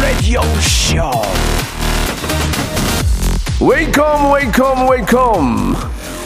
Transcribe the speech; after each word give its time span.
Radio 0.00 0.42
Show. 0.60 1.10
Welcome, 3.60 4.32
welcome, 4.32 4.88
welcome. 4.88 5.76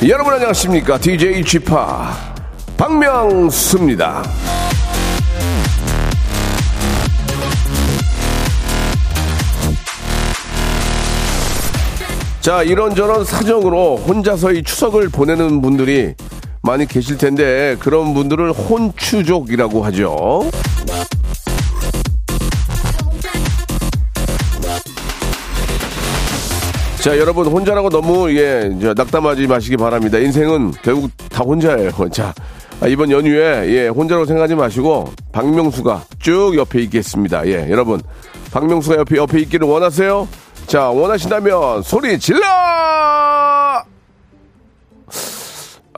여러분 0.09 0.35
안녕하십니까? 0.35 0.99
DJ 0.99 1.45
Chip 1.45 1.73
박명수입니다. 2.77 4.23
자, 12.41 12.63
이런저런 12.63 13.25
사정으로 13.25 13.97
혼자서 13.97 14.53
이 14.53 14.63
추석을 14.63 15.09
보내는 15.09 15.61
분들이 15.63 16.15
많이 16.63 16.87
계실 16.87 17.19
텐데 17.19 17.77
그런 17.81 18.15
분들을 18.15 18.53
혼추족이라고 18.53 19.85
하죠. 19.87 20.51
자, 27.07 27.17
여러분 27.19 27.47
혼자라고 27.47 27.89
너무 27.89 28.33
예, 28.33 28.69
저, 28.83 28.93
낙담하지 28.93 29.47
마시기 29.47 29.77
바랍니다. 29.77 30.19
인생은 30.19 30.73
결국 30.83 31.09
다 31.31 31.45
혼자예요. 31.45 31.93
자, 32.11 32.35
아, 32.81 32.89
이번 32.89 33.13
연휴에 33.13 33.69
예, 33.69 33.87
혼자라고 33.87 34.27
생각하지 34.27 34.57
마시고 34.57 35.13
박명수가 35.31 36.05
쭉 36.19 36.55
옆에 36.57 36.81
있겠습니다. 36.83 37.47
예, 37.47 37.71
여러분 37.71 38.03
박명수가 38.51 38.97
옆에 38.97 39.17
옆에 39.19 39.39
있기를 39.43 39.69
원하세요? 39.69 40.27
자, 40.67 40.91
원하신다면 40.91 41.83
소리 41.83 42.19
질러! 42.19 42.45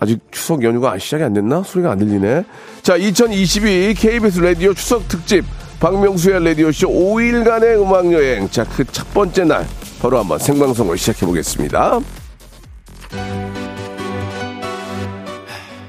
아직 0.00 0.20
추석 0.30 0.62
연휴가 0.62 0.98
시작이 0.98 1.24
안 1.24 1.32
됐나? 1.32 1.62
소리가 1.62 1.92
안 1.92 2.00
들리네. 2.00 2.44
자, 2.82 2.96
2022 2.96 3.94
KBS 3.94 4.40
라디오 4.40 4.74
추석 4.74 5.08
특집 5.08 5.46
박명수의 5.80 6.44
라디오쇼 6.44 6.86
5일간의 6.86 7.80
음악여행. 7.80 8.50
자, 8.50 8.64
그 8.64 8.84
첫 8.84 9.10
번째 9.14 9.44
날 9.44 9.66
바로 10.00 10.18
한번 10.18 10.38
생방송을 10.38 10.96
시작해 10.96 11.26
보겠습니다. 11.26 12.00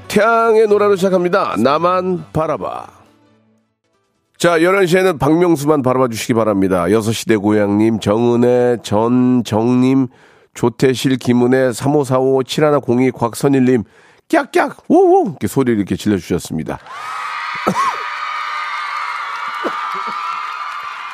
태양의 0.08 0.66
노래로 0.66 0.96
시작합니다. 0.96 1.54
나만 1.58 2.24
바라봐. 2.32 3.00
자, 4.36 4.58
11시에는 4.58 5.18
박명수만 5.18 5.82
바라봐 5.82 6.08
주시기 6.08 6.34
바랍니다. 6.34 6.84
6시대 6.86 7.40
고향님, 7.40 8.00
정은혜, 8.00 8.78
전정님, 8.82 10.08
조태실, 10.54 11.16
김은혜, 11.18 11.72
3545, 11.72 12.42
7102, 12.44 13.10
곽선일님, 13.12 13.84
깍깍, 14.28 14.84
오오! 14.88 15.26
이렇게 15.26 15.46
소리를 15.46 15.78
이렇게 15.78 15.94
질러주셨습니다. 15.94 16.78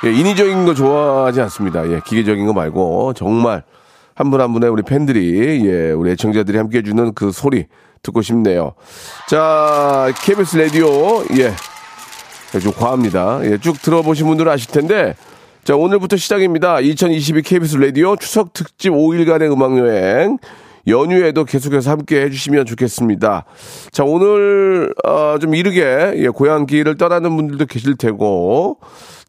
예, 0.05 0.12
인위적인 0.12 0.64
거 0.66 0.75
좋아하지 0.75 1.41
않습니다. 1.42 1.89
예, 1.91 2.00
기계적인 2.05 2.47
거 2.47 2.52
말고, 2.52 3.14
정말, 3.14 3.62
한 4.14 4.30
분 4.30 4.41
한 4.41 4.53
분의 4.53 4.70
우리 4.70 4.83
팬들이, 4.83 5.62
예, 5.66 5.91
우리 5.92 6.11
애청자들이 6.12 6.56
함께 6.58 6.78
해주는 6.78 7.14
그 7.14 7.33
소리 7.33 7.66
듣고 8.03 8.22
싶네요. 8.22 8.72
자, 9.28 10.12
KBS 10.22 10.56
라디오, 10.58 11.22
예, 11.38 11.53
네, 12.53 12.60
좀 12.60 12.72
과합니다. 12.72 13.41
예, 13.44 13.59
쭉 13.59 13.81
들어보신 13.81 14.26
분들은 14.26 14.50
아실 14.53 14.70
텐데, 14.70 15.15
자, 15.65 15.75
오늘부터 15.76 16.16
시작입니다. 16.16 16.81
2022 16.81 17.43
KBS 17.43 17.76
라디오 17.78 18.16
추석 18.16 18.53
특집 18.53 18.91
5일간의 18.93 19.50
음악 19.53 19.76
여행. 19.78 20.38
연휴에도 20.88 21.44
계속해서 21.44 21.91
함께 21.91 22.20
해주시면 22.22 22.65
좋겠습니다. 22.66 23.44
자, 23.91 24.04
오늘, 24.04 24.94
어, 25.04 25.37
좀 25.41 25.56
이르게, 25.56 26.12
예, 26.16 26.28
고향길을 26.28 26.97
떠나는 26.97 27.34
분들도 27.37 27.66
계실 27.66 27.97
테고, 27.97 28.78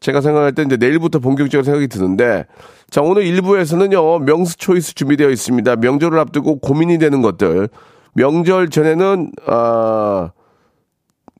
제가 0.00 0.20
생각할 0.20 0.52
때 0.52 0.62
이제 0.62 0.76
내일부터 0.76 1.18
본격적으로 1.18 1.64
생각이 1.64 1.88
드는데, 1.88 2.46
자, 2.90 3.02
오늘 3.02 3.24
1부에서는요, 3.24 4.24
명수 4.24 4.56
초이스 4.56 4.94
준비되어 4.94 5.30
있습니다. 5.30 5.76
명절을 5.76 6.18
앞두고 6.18 6.60
고민이 6.60 6.98
되는 6.98 7.20
것들. 7.20 7.68
명절 8.14 8.68
전에는, 8.70 9.32
아, 9.46 10.30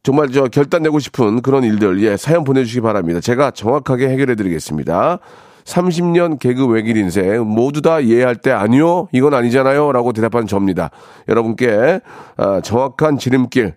정말 0.03 0.31
저 0.31 0.45
결단 0.45 0.83
내고 0.83 0.99
싶은 0.99 1.43
그런 1.43 1.65
일들, 1.65 2.03
예, 2.03 2.17
사연 2.17 2.45
보내주시기 2.45 2.81
바랍니다. 2.81 3.21
제가 3.21 3.51
정확하게 3.51 4.09
해결해 4.09 4.35
드리겠습니다. 4.35 5.21
30년 5.69 6.39
개그 6.39 6.67
외길 6.67 6.97
인생 6.97 7.47
모두 7.47 7.83
다 7.83 8.01
이해할 8.01 8.37
때 8.37 8.51
아니요 8.51 9.09
이건 9.13 9.35
아니잖아요 9.35 9.93
라고 9.93 10.15
대답한 10.15 10.47
저입니다 10.47 10.91
여러분께 11.29 12.01
아, 12.39 12.61
정확한 12.63 13.19
지름길 13.19 13.75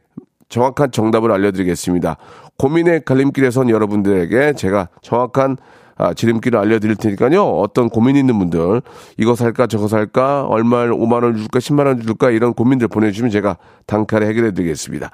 정확한 0.48 0.92
정답을 0.92 1.31
알려드리겠습니다 1.34 2.16
고민의 2.62 3.02
갈림길에선 3.06 3.72
여러분들에게 3.72 4.54
제가 4.54 4.90
정확한 5.02 5.58
아, 5.98 6.14
지름길을 6.14 6.58
알려드릴 6.60 6.96
테니까요. 6.96 7.44
어떤 7.44 7.90
고민 7.90 8.16
있는 8.16 8.38
분들, 8.40 8.82
이거 9.18 9.36
살까, 9.36 9.68
저거 9.68 9.88
살까, 9.88 10.46
얼마를 10.48 10.94
5만원 10.94 11.38
줄까, 11.38 11.60
10만원 11.60 12.04
줄까, 12.04 12.32
이런 12.32 12.54
고민들 12.54 12.88
보내주시면 12.88 13.30
제가 13.30 13.58
단칼에 13.86 14.26
해결해 14.28 14.52
드리겠습니다. 14.54 15.12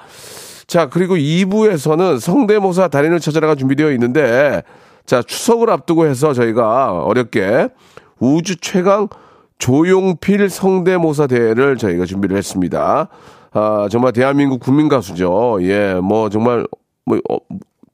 자, 0.66 0.88
그리고 0.88 1.16
2부에서는 1.16 2.19
성대모사 2.22 2.88
달인을 2.88 3.19
찾아라가 3.19 3.56
준비되어 3.56 3.91
있는데, 3.94 4.64
자, 5.06 5.22
추석을 5.22 5.69
앞두고 5.69 6.06
해서 6.06 6.34
저희가 6.34 7.03
어렵게 7.03 7.68
우주 8.19 8.56
최강 8.58 9.09
조용필 9.58 10.50
성대모사 10.50 11.28
대회를 11.28 11.78
저희가 11.78 12.06
준비를 12.06 12.38
했습니다. 12.38 13.09
아, 13.52 13.88
정말 13.91 14.14
대한민국 14.14 14.59
국민 14.62 14.88
가수죠. 14.88 15.58
예, 15.62 15.96
뭐 15.96 16.29
정말 16.29 16.66
뭐, 17.07 17.19
어, 17.29 17.38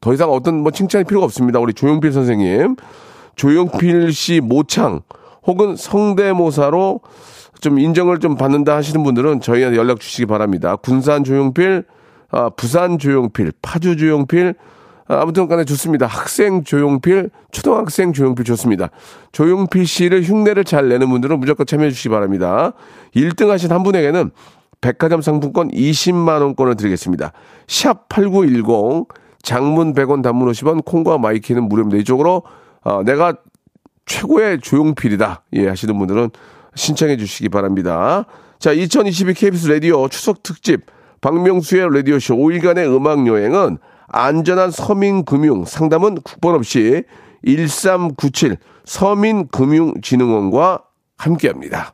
더 0.02 0.14
이상 0.14 0.30
어떤 0.32 0.62
뭐 0.62 0.72
칭찬이 0.72 1.06
필요가 1.06 1.26
없습니다. 1.26 1.60
우리 1.60 1.74
조용필 1.74 2.12
선생님. 2.12 2.76
조용필 3.36 4.12
씨 4.12 4.42
모창 4.42 5.02
혹은 5.46 5.76
성대모사로 5.76 7.00
좀 7.62 7.80
인정을 7.80 8.20
좀 8.20 8.36
받는다 8.36 8.76
하시는 8.76 9.02
분들은 9.04 9.40
저희한테 9.40 9.78
연락 9.78 10.00
주시기 10.00 10.26
바랍니다. 10.26 10.76
군산 10.76 11.24
조용필, 11.24 11.86
아, 12.32 12.50
부산 12.50 12.98
조용필, 12.98 13.54
파주 13.62 13.96
조용필, 13.96 14.56
아, 15.08 15.22
아무튼 15.22 15.48
간에 15.48 15.64
좋습니다. 15.64 16.06
학생 16.06 16.64
조용필, 16.64 17.30
초등학생 17.52 18.14
조용필 18.14 18.44
좋습니다. 18.46 18.90
조용필 19.32 19.86
씨를 19.88 20.24
흉내를 20.24 20.64
잘 20.64 20.90
내는 20.90 21.10
분들은 21.10 21.40
무조건 21.40 21.66
참여해 21.66 21.92
주시기 21.92 22.10
바랍니다. 22.10 22.74
1등 23.16 23.48
하신 23.48 23.72
한 23.72 23.84
분에게는 23.84 24.32
백화점 24.84 25.22
상품권 25.22 25.72
20만 25.72 26.42
원권을 26.42 26.76
드리겠습니다. 26.76 27.32
샵 27.68 28.10
8910, 28.10 29.08
장문 29.42 29.94
100원, 29.94 30.22
단문 30.22 30.52
50원, 30.52 30.84
콩과 30.84 31.20
마이케이는 31.20 31.70
무료입니다. 31.70 32.02
이쪽으로, 32.02 32.44
어, 32.82 33.04
내가 33.04 33.38
최고의 34.06 34.60
조용필이다. 34.60 35.44
예, 35.54 35.70
하시는 35.70 35.98
분들은 35.98 36.32
신청해 36.76 37.16
주시기 37.16 37.48
바랍니다. 37.48 38.26
자, 38.60 38.74
2022 38.74 39.34
KBS 39.34 39.70
라디오 39.70 40.10
추석 40.10 40.44
특집 40.44 40.82
박명수의 41.22 41.88
라디오쇼 41.94 42.36
5일간의 42.36 42.94
음악 42.94 43.26
여행은 43.26 43.78
안전한 44.08 44.72
서민금융 44.72 45.64
상담은 45.64 46.16
국번 46.24 46.56
없이 46.56 47.06
1397 47.46 48.58
서민금융진흥원과 48.84 50.84
함께합니다. 51.18 51.94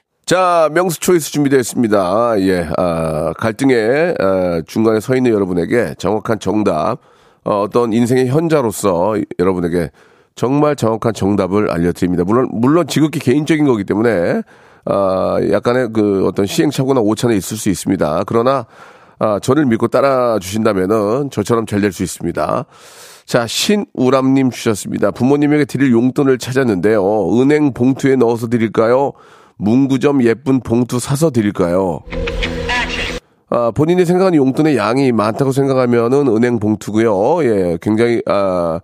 자, 0.25 0.69
명수 0.73 0.99
초이스 0.99 1.31
준비되어 1.31 1.59
있습니다. 1.59 2.35
예, 2.41 2.67
아, 2.77 3.33
갈등의 3.37 4.15
아, 4.19 4.61
중간에 4.65 4.99
서 4.99 5.15
있는 5.15 5.31
여러분에게 5.31 5.95
정확한 5.97 6.39
정답, 6.39 6.99
어, 7.43 7.61
어떤 7.61 7.91
인생의 7.91 8.27
현자로서 8.27 9.15
여러분에게 9.39 9.89
정말 10.35 10.75
정확한 10.77 11.13
정답을 11.13 11.69
알려드립니다. 11.71 12.23
물론, 12.23 12.49
물론 12.53 12.87
지극히 12.87 13.19
개인적인 13.19 13.65
거기 13.65 13.83
때문에, 13.83 14.41
아, 14.85 15.37
약간의 15.51 15.89
그 15.91 16.25
어떤 16.25 16.45
시행착오나 16.45 17.01
오차는 17.01 17.35
있을 17.35 17.57
수 17.57 17.69
있습니다. 17.69 18.23
그러나, 18.25 18.65
아, 19.19 19.39
저를 19.39 19.65
믿고 19.65 19.87
따라 19.89 20.39
주신다면은 20.39 21.29
저처럼 21.29 21.65
잘 21.65 21.81
될 21.81 21.91
수 21.91 22.03
있습니다. 22.03 22.65
자, 23.25 23.47
신우람님 23.47 24.49
주셨습니다. 24.51 25.11
부모님에게 25.11 25.65
드릴 25.65 25.91
용돈을 25.91 26.37
찾았는데요. 26.37 27.39
은행 27.41 27.73
봉투에 27.73 28.15
넣어서 28.15 28.47
드릴까요? 28.47 29.11
문구점 29.61 30.23
예쁜 30.23 30.59
봉투 30.59 30.99
사서 30.99 31.29
드릴까요? 31.29 31.99
아, 33.49 33.69
본인이 33.69 34.05
생각하는 34.05 34.37
용돈의 34.37 34.75
양이 34.75 35.11
많다고 35.11 35.51
생각하면은 35.51 36.27
은행 36.27 36.57
봉투고요. 36.59 37.43
예, 37.43 37.77
굉장히 37.79 38.23
아, 38.25 38.79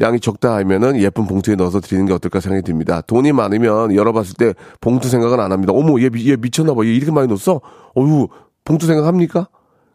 양이 0.00 0.20
적다 0.20 0.54
하면은 0.56 1.00
예쁜 1.00 1.26
봉투에 1.26 1.54
넣어서 1.54 1.80
드리는 1.80 2.04
게 2.04 2.12
어떨까 2.12 2.40
생각이 2.40 2.62
듭니다. 2.62 3.00
돈이 3.00 3.32
많으면 3.32 3.94
열어봤을 3.94 4.34
때 4.34 4.54
봉투 4.82 5.08
생각은 5.08 5.40
안 5.40 5.50
합니다. 5.50 5.72
어머, 5.72 5.98
얘, 6.00 6.10
얘 6.26 6.36
미쳤나 6.36 6.74
봐. 6.74 6.84
얘 6.84 6.92
이렇게 6.92 7.10
많이 7.10 7.26
넣었어? 7.28 7.60
어유 7.96 8.28
봉투 8.64 8.86
생각합니까? 8.86 9.48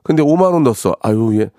근데 0.03 0.23
5만 0.23 0.53
원 0.53 0.63
넣었어. 0.63 0.95
아유, 1.03 1.39
얘, 1.39 1.51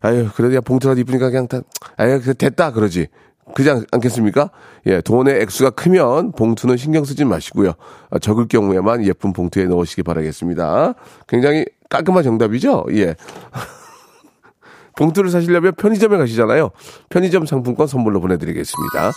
아유, 0.00 0.28
그래도 0.34 0.56
야 0.56 0.60
봉투라도 0.60 1.00
이쁘니까 1.00 1.30
그냥 1.30 1.46
다, 1.46 1.60
아유, 1.96 2.20
그 2.24 2.34
됐다 2.34 2.72
그러지. 2.72 3.06
그지 3.54 3.70
않 3.70 3.84
겠습니까? 4.00 4.50
예, 4.86 5.00
돈의 5.00 5.40
액수가 5.42 5.70
크면 5.70 6.32
봉투는 6.32 6.76
신경 6.76 7.04
쓰지 7.04 7.24
마시고요. 7.24 7.72
아, 8.10 8.18
적을 8.18 8.48
경우에만 8.48 9.04
예쁜 9.04 9.32
봉투에 9.32 9.66
넣으시기 9.66 10.02
바라겠습니다. 10.02 10.94
굉장히 11.28 11.64
깔끔한 11.88 12.22
정답이죠? 12.22 12.86
예. 12.92 13.14
봉투를 14.96 15.30
사시려면 15.30 15.74
편의점에 15.74 16.16
가시잖아요. 16.18 16.70
편의점 17.08 17.46
상품권 17.46 17.86
선물로 17.86 18.20
보내드리겠습니다. 18.20 19.10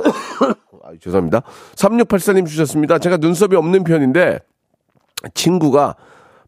아, 0.84 0.92
죄송합니다. 1.00 1.42
3684님 1.74 2.46
주셨습니다. 2.46 2.98
제가 2.98 3.18
눈썹이 3.18 3.54
없는 3.56 3.84
편인데 3.84 4.38
친구가 5.34 5.96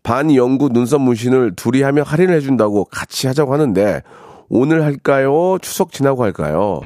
반영구 0.03 0.71
눈썹 0.71 1.01
문신을 1.01 1.55
둘이 1.57 1.83
하면 1.83 2.05
할인을 2.05 2.35
해준다고 2.35 2.85
같이 2.87 3.27
하자고 3.27 3.53
하는데 3.53 4.03
오늘 4.49 4.85
할까요? 4.85 5.59
추석 5.61 5.93
지나고 5.93 6.23
할까요? 6.23 6.81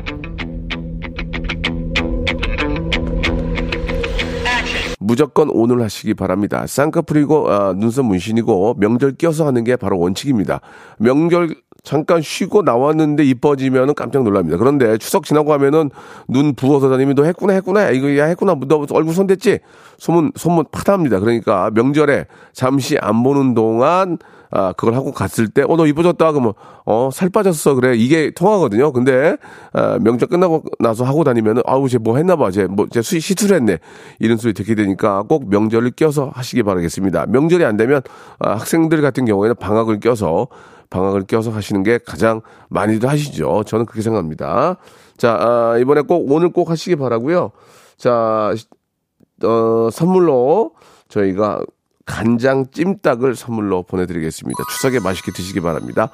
무조건 4.99 5.51
오늘 5.51 5.83
하시기 5.83 6.15
바랍니다. 6.15 6.67
쌍꺼풀이고 6.67 7.51
아, 7.51 7.73
눈썹 7.75 8.07
문신이고 8.07 8.75
명절 8.79 9.13
껴서 9.17 9.47
하는 9.47 9.63
게 9.63 9.77
바로 9.77 9.99
원칙입니다. 10.01 10.61
명절 10.99 11.55
잠깐 11.87 12.21
쉬고 12.21 12.63
나왔는데 12.63 13.23
이뻐지면 13.25 13.95
깜짝 13.95 14.25
놀랍니다. 14.25 14.59
그런데 14.59 14.99
추석 14.99 15.25
지나고 15.25 15.53
하면은 15.53 15.89
눈 16.27 16.53
부어서 16.53 16.91
다니면 16.91 17.15
너 17.15 17.23
했구나 17.23 17.53
했구나 17.53 17.91
이거 17.91 18.17
야 18.19 18.25
했구나 18.25 18.57
너 18.67 18.85
얼굴 18.91 19.15
손댔지 19.15 19.61
소문 19.97 20.33
소문 20.35 20.65
파다합니다. 20.73 21.21
그러니까 21.21 21.71
명절에 21.73 22.27
잠시 22.53 22.99
안 23.01 23.23
보는 23.23 23.55
동안 23.55 24.19
아, 24.51 24.73
그걸 24.73 24.95
하고 24.95 25.11
갔을 25.13 25.49
때, 25.49 25.63
어, 25.63 25.77
너 25.77 25.87
이뻐졌다. 25.87 26.31
그러면, 26.33 26.53
어, 26.85 27.11
살 27.13 27.29
빠졌어. 27.29 27.75
그래. 27.75 27.95
이게 27.97 28.31
통하거든요. 28.31 28.93
근데, 28.93 29.37
아, 29.73 29.99
명절 30.01 30.29
끝나고 30.29 30.63
나서 30.79 31.05
하고 31.05 31.25
다니면은, 31.25 31.63
아우, 31.67 31.89
쟤 31.89 31.99
뭐 31.99 32.17
했나봐. 32.17 32.53
쟤 32.53 32.67
뭐, 32.67 32.87
쟤 32.89 33.03
수시, 33.03 33.21
시투를 33.21 33.57
했네. 33.57 33.79
이런 34.21 34.39
소리 34.39 34.55
듣게 34.55 34.77
되니까 34.77 35.25
꼭 35.25 35.51
명절을 35.51 35.91
껴서 35.97 36.31
하시기 36.33 36.63
바라겠습니다. 36.63 37.27
명절이 37.27 37.65
안 37.65 37.77
되면, 37.77 38.03
아, 38.39 38.53
학생들 38.53 39.03
같은 39.03 39.25
경우에는 39.25 39.57
방학을 39.57 39.99
껴서, 39.99 40.47
방학을 40.91 41.25
껴서 41.27 41.51
하시는 41.51 41.83
게 41.83 41.99
가장 41.99 42.41
많이들 42.69 43.09
하시죠. 43.09 43.65
저는 43.65 43.87
그렇게 43.87 44.03
생각합니다. 44.03 44.77
자, 45.17 45.37
아, 45.41 45.79
이번에 45.79 46.03
꼭, 46.03 46.31
오늘 46.31 46.51
꼭 46.51 46.71
하시기 46.71 46.97
바라고요 46.97 47.53
자, 47.97 48.55
어, 49.43 49.89
선물로 49.91 50.73
저희가 51.09 51.61
간장 52.05 52.67
찜닭을 52.71 53.35
선물로 53.35 53.83
보내드리겠습니다. 53.83 54.63
추석에 54.71 55.01
맛있게 55.01 55.33
드시기 55.33 55.61
바랍니다. 55.61 56.11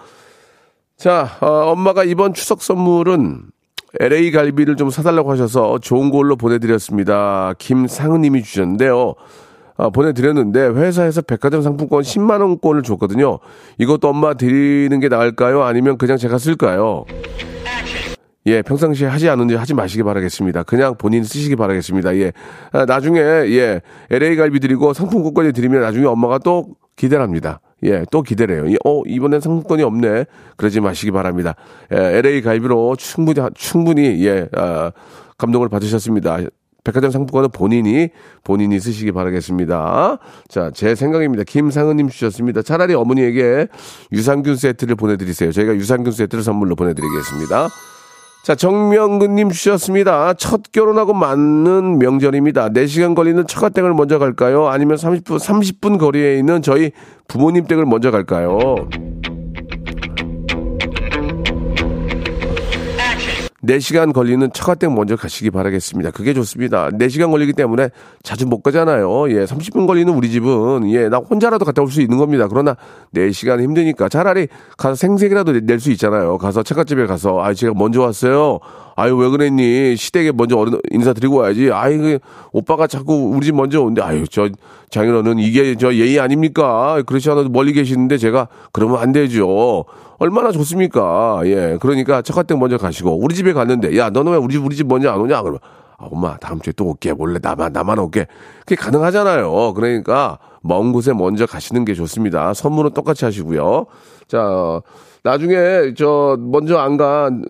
자, 0.97 1.37
어, 1.41 1.73
엄마가 1.73 2.05
이번 2.05 2.33
추석 2.35 2.63
선물은 2.63 3.43
LA 4.01 4.31
갈비를 4.31 4.77
좀 4.77 4.89
사달라고 4.89 5.31
하셔서 5.31 5.79
좋은 5.79 6.11
걸로 6.11 6.37
보내드렸습니다. 6.37 7.53
김상은님이 7.59 8.43
주셨는데요. 8.43 9.15
아, 9.77 9.91
보내드렸는데 9.91 10.69
회사에서 10.69 11.23
백화점 11.23 11.63
상품권 11.63 12.03
10만 12.03 12.41
원권을 12.41 12.83
줬거든요. 12.83 13.39
이것도 13.79 14.09
엄마 14.09 14.35
드리는 14.35 14.99
게 15.01 15.09
나을까요? 15.09 15.63
아니면 15.63 15.99
그냥 15.99 16.17
제가 16.17 16.39
쓸까요? 16.39 17.05
예, 18.47 18.61
평상시에 18.61 19.07
하지 19.07 19.29
않는지 19.29 19.55
하지 19.55 19.73
마시기 19.73 20.03
바라겠습니다. 20.03 20.65
그냥 20.65 20.97
본인 20.99 21.23
쓰시기 21.23 21.55
바라겠습니다. 21.55 22.17
예. 22.17 22.33
아, 22.73 22.85
나중에, 22.85 23.21
예, 23.21 23.81
LA 24.11 24.37
갈비 24.37 24.59
드리고 24.59 24.93
상품권까지 24.95 25.53
드리면 25.53 25.81
나중에 25.81 26.07
엄마가 26.07 26.39
또 26.39 26.67
기대를 26.97 27.23
합니다. 27.23 27.61
예, 27.85 28.05
또 28.11 28.23
기대래요. 28.23 28.65
어, 28.85 29.03
이번엔 29.07 29.41
상품권이 29.41 29.83
없네. 29.83 30.27
그러지 30.57 30.81
마시기 30.81 31.13
바랍니다. 31.13 31.55
예, 31.93 32.19
LA 32.19 32.43
갈비로 32.43 32.97
충분히, 32.97 33.41
충분히, 33.55 34.27
예, 34.27 34.49
아, 34.57 34.91
감동을 35.39 35.69
받으셨습니다. 35.69 36.39
백화점 36.85 37.11
상품권은 37.11 37.51
본인이, 37.53 38.09
본인이 38.43 38.81
쓰시기 38.81 39.13
바라겠습니다. 39.13 40.19
자, 40.49 40.71
제 40.75 40.95
생각입니다. 40.95 41.45
김상은님 41.45 42.09
주셨습니다. 42.09 42.63
차라리 42.63 42.95
어머니에게 42.95 43.69
유산균 44.13 44.57
세트를 44.57 44.97
보내드리세요. 44.97 45.53
저희가 45.53 45.75
유산균 45.75 46.13
세트를 46.13 46.43
선물로 46.43 46.75
보내드리겠습니다. 46.75 47.69
자, 48.43 48.57
정명근님 48.57 49.51
주셨습니다. 49.51 50.35
첫 50.35 50.73
결혼하고 50.73 51.15
맞는 51.15 52.01
명절입니다. 52.01 52.71
4시간 52.71 53.15
걸리는 53.15 53.47
처가댁을 53.47 53.95
먼저 53.95 54.19
갈까요? 54.19 54.67
아니면 54.67 54.97
30분, 54.97 55.39
30분 55.39 56.01
거리에 56.01 56.39
있는 56.39 56.61
저희 56.61 56.91
부모님 57.29 57.67
댁을 57.69 57.87
먼저 57.87 58.11
갈까요? 58.11 58.89
4시간 63.65 64.13
걸리는 64.13 64.53
처가댁 64.53 64.93
먼저 64.93 65.15
가시기 65.15 65.51
바라겠습니다. 65.51 66.11
그게 66.11 66.35
좋습니다. 66.35 66.91
4시간 66.91 67.31
걸리기 67.31 67.53
때문에 67.53 67.91
자주 68.25 68.47
못 68.47 68.61
가잖아요. 68.63 69.31
예, 69.31 69.45
30분 69.45 69.87
걸리는 69.87 70.13
우리 70.13 70.31
집은, 70.31 70.91
예, 70.91 71.09
나 71.09 71.19
혼자라도 71.19 71.65
갔다 71.65 71.81
올 71.81 71.89
수 71.93 72.01
있는 72.01 72.19
겁니다. 72.19 72.49
그러나 72.49 72.75
4시간 73.15 73.61
힘드니까 73.63 74.09
차라리 74.09 74.49
가서 74.77 74.95
생색이라도 74.97 75.53
낼 75.61 75.79
수 75.79 75.91
있잖아요. 75.93 76.39
가서 76.39 76.63
처갓집에 76.63 77.07
가서, 77.07 77.41
아, 77.43 77.55
제가 77.55 77.73
먼저 77.77 78.01
왔어요. 78.03 78.59
아유, 78.95 79.17
왜 79.17 79.29
그랬니? 79.29 79.97
시댁에 79.97 80.33
먼저 80.33 80.57
어른 80.57 80.79
인사드리고 80.91 81.37
와야지. 81.37 81.71
아이, 81.73 81.97
그, 81.97 82.19
오빠가 82.53 82.87
자꾸 82.87 83.33
우리 83.35 83.47
집 83.47 83.55
먼저 83.55 83.81
오는데, 83.81 84.03
아유, 84.03 84.27
저, 84.29 84.49
장인어른, 84.91 85.39
이게 85.39 85.75
저 85.77 85.95
예의 85.95 86.21
아닙니까? 86.21 87.03
그렇지 87.07 87.31
않아도 87.31 87.49
멀리 87.49 87.73
계시는데 87.73 88.19
제가, 88.19 88.49
그러면 88.73 88.99
안 88.99 89.13
되죠. 89.13 89.85
얼마나 90.19 90.53
좋습니까? 90.53 91.41
예. 91.45 91.79
그러니까 91.81 92.23
첫갓댁 92.23 92.59
먼저 92.59 92.77
가시고, 92.77 93.19
우리 93.19 93.35
집에 93.35 93.53
갔는데, 93.53 93.97
야, 93.97 94.11
너는 94.11 94.33
왜 94.33 94.39
우리 94.39 94.55
집, 94.55 94.65
우리 94.65 94.77
집 94.77 94.87
먼저 94.87 95.11
안 95.11 95.21
오냐? 95.21 95.41
그러면, 95.41 95.61
아, 95.99 96.09
엄마, 96.11 96.37
다음 96.37 96.61
주에 96.61 96.73
또 96.77 96.87
올게. 96.87 97.13
몰래 97.13 97.39
나만, 97.43 97.73
나만 97.73 97.99
올게. 97.99 98.27
그게 98.61 98.77
가능하잖아요. 98.77 99.73
그러니까, 99.75 100.39
먼 100.61 100.93
곳에 100.93 101.13
먼저 101.13 101.47
가시는 101.47 101.85
게 101.85 101.95
좋습니다. 101.95 102.55
선물은 102.55 102.93
똑같이 102.93 103.25
하시고요. 103.25 103.87
자, 104.29 104.81
나중에, 105.25 105.95
저, 105.97 106.37
먼저 106.39 106.79
안 106.79 106.97
간, 106.97 107.45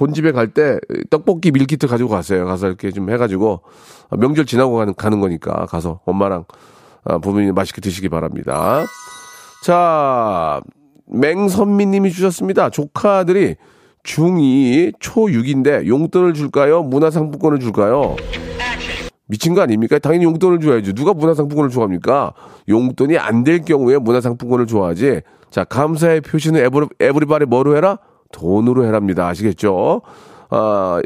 본집에 0.00 0.32
갈 0.32 0.48
때 0.48 0.78
떡볶이 1.10 1.50
밀키트 1.50 1.86
가지고 1.86 2.08
가세요. 2.08 2.46
가서 2.46 2.66
이렇게 2.68 2.90
좀 2.90 3.10
해가지고 3.10 3.60
명절 4.18 4.46
지나고 4.46 4.76
가는, 4.76 4.94
가는 4.94 5.20
거니까 5.20 5.66
가서 5.66 6.00
엄마랑 6.06 6.44
아, 7.04 7.18
부모님 7.18 7.54
맛있게 7.54 7.82
드시기 7.82 8.08
바랍니다. 8.08 8.82
자, 9.62 10.60
맹선미 11.06 11.84
님이 11.86 12.10
주셨습니다. 12.12 12.70
조카들이 12.70 13.56
중2, 14.04 14.98
초6인데 14.98 15.86
용돈을 15.86 16.32
줄까요? 16.32 16.82
문화상품권을 16.82 17.60
줄까요? 17.60 18.16
미친 19.26 19.54
거 19.54 19.60
아닙니까? 19.60 19.98
당연히 19.98 20.24
용돈을 20.24 20.60
줘야죠. 20.60 20.94
누가 20.94 21.12
문화상품권을 21.12 21.70
좋아합니까? 21.70 22.32
용돈이 22.70 23.18
안 23.18 23.44
될 23.44 23.60
경우에 23.66 23.98
문화상품권을 23.98 24.66
좋아하지. 24.66 25.20
자, 25.50 25.64
감사의 25.64 26.22
표시는 26.22 26.64
every, 26.64 26.86
everybody 26.98 27.44
뭐로 27.44 27.76
해라? 27.76 27.98
돈으로 28.32 28.84
해랍니다. 28.84 29.26
아시겠죠? 29.28 30.02
아, 30.50 31.00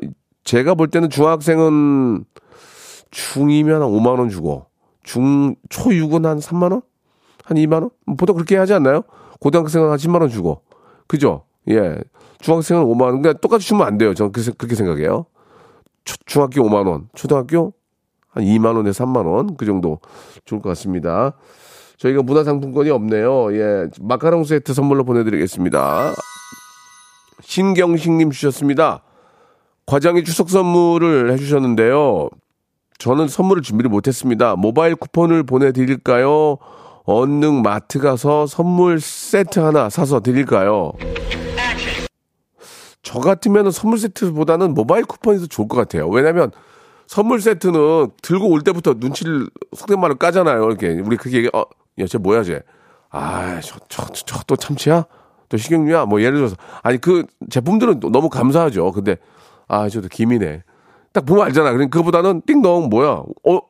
제가 0.44 0.74
볼 0.74 0.88
때는 0.88 1.10
중학생은 1.10 2.24
중2면 3.10 3.80
한 3.80 3.82
5만 3.82 4.18
원 4.18 4.28
주고, 4.28 4.66
중, 5.02 5.54
초6은 5.68 6.24
한 6.24 6.38
3만 6.38 6.72
원? 6.72 6.82
한 7.44 7.56
2만 7.56 7.82
원? 7.82 7.90
보통 8.16 8.34
그렇게 8.36 8.56
하지 8.56 8.74
않나요? 8.74 9.02
고등학생은 9.40 9.90
한 9.90 9.96
10만 9.98 10.20
원 10.20 10.30
주고. 10.30 10.62
그죠? 11.06 11.44
예. 11.68 11.98
중학생은 12.40 12.84
5만 12.84 13.02
원. 13.02 13.22
그러니까 13.22 13.40
똑같이 13.40 13.66
주면 13.66 13.86
안 13.86 13.98
돼요. 13.98 14.14
저는 14.14 14.32
그렇게 14.32 14.74
생각해요. 14.74 15.26
초, 16.04 16.16
중학교 16.26 16.62
5만 16.62 16.86
원, 16.86 17.08
초등학교 17.14 17.72
한 18.28 18.44
2만 18.44 18.76
원에서 18.76 19.04
3만 19.04 19.26
원. 19.26 19.56
그 19.56 19.64
정도 19.66 19.98
좋을 20.44 20.60
것 20.60 20.68
같습니다. 20.70 21.34
저희가 21.98 22.22
문화상품권이 22.22 22.90
없네요. 22.90 23.54
예. 23.56 23.88
마카롱 24.00 24.44
세트 24.44 24.74
선물로 24.74 25.04
보내드리겠습니다. 25.04 26.12
신경식님 27.44 28.30
주셨습니다. 28.30 29.02
과장이 29.86 30.24
추석 30.24 30.48
선물을 30.48 31.30
해주셨는데요. 31.32 32.30
저는 32.98 33.28
선물을 33.28 33.62
준비를 33.62 33.90
못했습니다. 33.90 34.56
모바일 34.56 34.96
쿠폰을 34.96 35.42
보내드릴까요? 35.42 36.56
언능 37.04 37.60
마트 37.62 37.98
가서 37.98 38.46
선물 38.46 39.00
세트 39.00 39.58
하나 39.60 39.90
사서 39.90 40.20
드릴까요? 40.20 40.92
저 43.02 43.20
같으면 43.20 43.70
선물 43.70 43.98
세트보다는 43.98 44.72
모바일 44.72 45.04
쿠폰이 45.04 45.38
더 45.38 45.46
좋을 45.46 45.68
것 45.68 45.76
같아요. 45.76 46.08
왜냐면 46.08 46.50
선물 47.06 47.40
세트는 47.42 48.10
들고 48.22 48.48
올 48.48 48.62
때부터 48.62 48.94
눈치를 48.96 49.48
속된 49.76 50.00
말을 50.00 50.16
까잖아요. 50.16 50.64
이렇게 50.64 50.88
우리 51.04 51.18
그게 51.18 51.50
어, 51.52 51.64
야, 51.98 52.06
쟤 52.06 52.16
뭐야 52.16 52.42
쟤? 52.42 52.62
아, 53.10 53.60
저, 53.60 53.76
저, 53.88 54.06
저, 54.06 54.42
또 54.46 54.56
참치야? 54.56 55.04
또 55.54 55.58
식용유야? 55.58 56.06
뭐 56.06 56.20
예를 56.20 56.36
들어서. 56.38 56.56
아니, 56.82 56.98
그 56.98 57.24
제품들은 57.48 58.00
너무 58.10 58.28
감사하죠. 58.28 58.90
근데, 58.90 59.16
아, 59.68 59.88
저도 59.88 60.08
김이네. 60.08 60.64
딱 61.12 61.24
보면 61.24 61.44
알잖아. 61.46 61.70
그러니까 61.70 61.90
그거보다는 61.96 62.42
띵동, 62.44 62.88
뭐야? 62.88 63.22
어, 63.46 63.60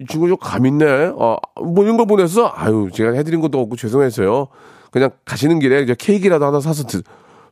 이 0.00 0.06
친구 0.08 0.26
좀 0.26 0.36
감 0.40 0.66
있네. 0.66 1.12
어, 1.16 1.36
뭐 1.62 1.84
이런 1.84 1.96
걸 1.96 2.06
보냈어? 2.06 2.52
아유, 2.56 2.88
제가 2.92 3.12
해드린 3.12 3.40
것도 3.40 3.60
없고 3.60 3.76
죄송했어요. 3.76 4.48
그냥 4.90 5.10
가시는 5.24 5.60
길에 5.60 5.80
이제 5.82 5.94
케이크라도 5.96 6.44
하나 6.44 6.58
사서 6.58 6.82
드, 6.88 7.02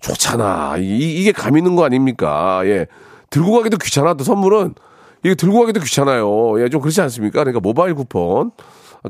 좋잖아. 0.01 0.79
이, 0.79 1.21
이게 1.21 1.31
감 1.31 1.57
있는 1.57 1.77
거 1.77 1.85
아닙니까? 1.85 2.63
예. 2.65 2.89
들고 3.31 3.53
가기도 3.53 3.77
귀찮아. 3.79 4.15
또 4.15 4.25
선물은 4.25 4.75
이게 5.23 5.37
들고 5.37 5.61
가기도 5.61 5.79
귀찮아요. 5.79 6.61
예, 6.61 6.69
좀 6.69 6.81
그렇지 6.81 7.01
않습니까? 7.03 7.39
그러니까 7.45 7.61
모바일 7.61 7.95
쿠폰 7.95 8.51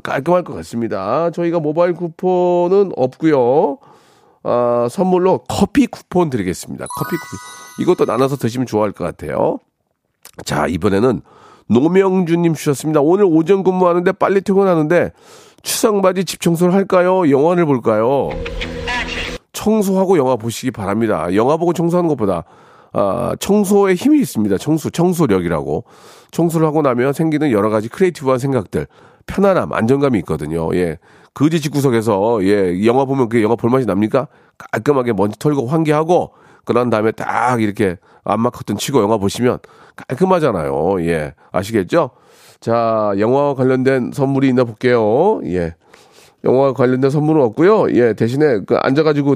깔끔할 0.03 0.43
것 0.43 0.53
같습니다. 0.57 1.31
저희가 1.31 1.59
모바일 1.59 1.93
쿠폰은 1.93 2.91
없고요. 2.95 3.79
아, 4.47 4.87
선물로 4.89 5.39
커피 5.49 5.87
쿠폰 5.87 6.29
드리겠습니다. 6.29 6.85
커피 6.85 7.15
쿠폰. 7.17 7.39
이것도 7.81 8.05
나눠서 8.05 8.37
드시면 8.37 8.67
좋아할 8.67 8.91
것 8.91 9.03
같아요. 9.03 9.59
자, 10.45 10.67
이번에는 10.67 11.21
노명준님 11.67 12.53
주셨습니다. 12.53 13.01
오늘 13.01 13.25
오전 13.25 13.63
근무하는데 13.63 14.11
빨리 14.13 14.41
퇴근하는데 14.41 15.11
추석맞이 15.63 16.25
집 16.25 16.41
청소를 16.41 16.73
할까요? 16.75 17.29
영화를 17.29 17.65
볼까요? 17.65 18.29
청소하고 19.51 20.17
영화 20.19 20.35
보시기 20.35 20.69
바랍니다. 20.69 21.33
영화 21.33 21.57
보고 21.57 21.73
청소하는 21.73 22.07
것보다 22.07 22.43
아, 22.93 23.35
청소에 23.39 23.95
힘이 23.95 24.19
있습니다. 24.21 24.57
청소, 24.59 24.89
청소력이라고. 24.91 25.85
청소를 26.31 26.67
하고 26.67 26.81
나면 26.81 27.13
생기는 27.13 27.51
여러 27.51 27.69
가지 27.69 27.89
creative한 27.89 28.39
생각들, 28.39 28.87
편안함, 29.25 29.73
안정감이 29.73 30.19
있거든요. 30.19 30.69
예. 30.75 30.97
그지 31.35 31.61
집구석에서, 31.61 32.43
예, 32.45 32.85
영화 32.85 33.05
보면 33.05 33.29
그 33.29 33.43
영화 33.43 33.55
볼맛이 33.55 33.85
납니까? 33.85 34.27
깔끔하게 34.57 35.13
먼지 35.13 35.37
털고 35.37 35.67
환기하고, 35.67 36.31
그런 36.63 36.89
다음에 36.89 37.11
딱 37.11 37.61
이렇게 37.61 37.97
암막 38.23 38.49
커튼 38.49 38.77
치고 38.77 39.01
영화 39.01 39.17
보시면 39.17 39.59
깔끔하잖아요. 39.95 41.05
예. 41.05 41.35
아시겠죠? 41.51 42.09
자, 42.59 43.13
영화와 43.19 43.53
관련된 43.53 44.11
선물이 44.13 44.47
있나 44.47 44.63
볼게요. 44.63 45.41
예. 45.45 45.75
영화와 46.43 46.73
관련된 46.73 47.11
선물은 47.11 47.41
없고요. 47.43 47.91
예, 47.91 48.13
대신에 48.13 48.61
그 48.65 48.77
앉아가지고 48.77 49.35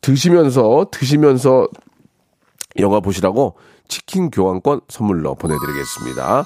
드시면서, 0.00 0.88
드시면서 0.90 1.68
영화 2.78 3.00
보시라고 3.00 3.54
치킨 3.88 4.30
교환권 4.30 4.80
선물로 4.88 5.36
보내드리겠습니다. 5.36 6.44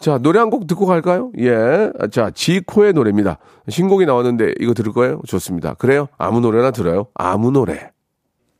자, 0.00 0.18
노래 0.18 0.38
한 0.38 0.50
곡 0.50 0.66
듣고 0.66 0.86
갈까요? 0.86 1.30
예. 1.38 1.90
자, 2.12 2.30
지코의 2.30 2.92
노래입니다. 2.92 3.38
신곡이 3.68 4.06
나왔는데 4.06 4.54
이거 4.60 4.74
들을 4.74 4.92
거예요? 4.92 5.20
좋습니다. 5.26 5.74
그래요? 5.74 6.08
아무 6.18 6.40
노래나 6.40 6.70
들어요? 6.70 7.06
아무 7.14 7.50
노래. 7.50 7.90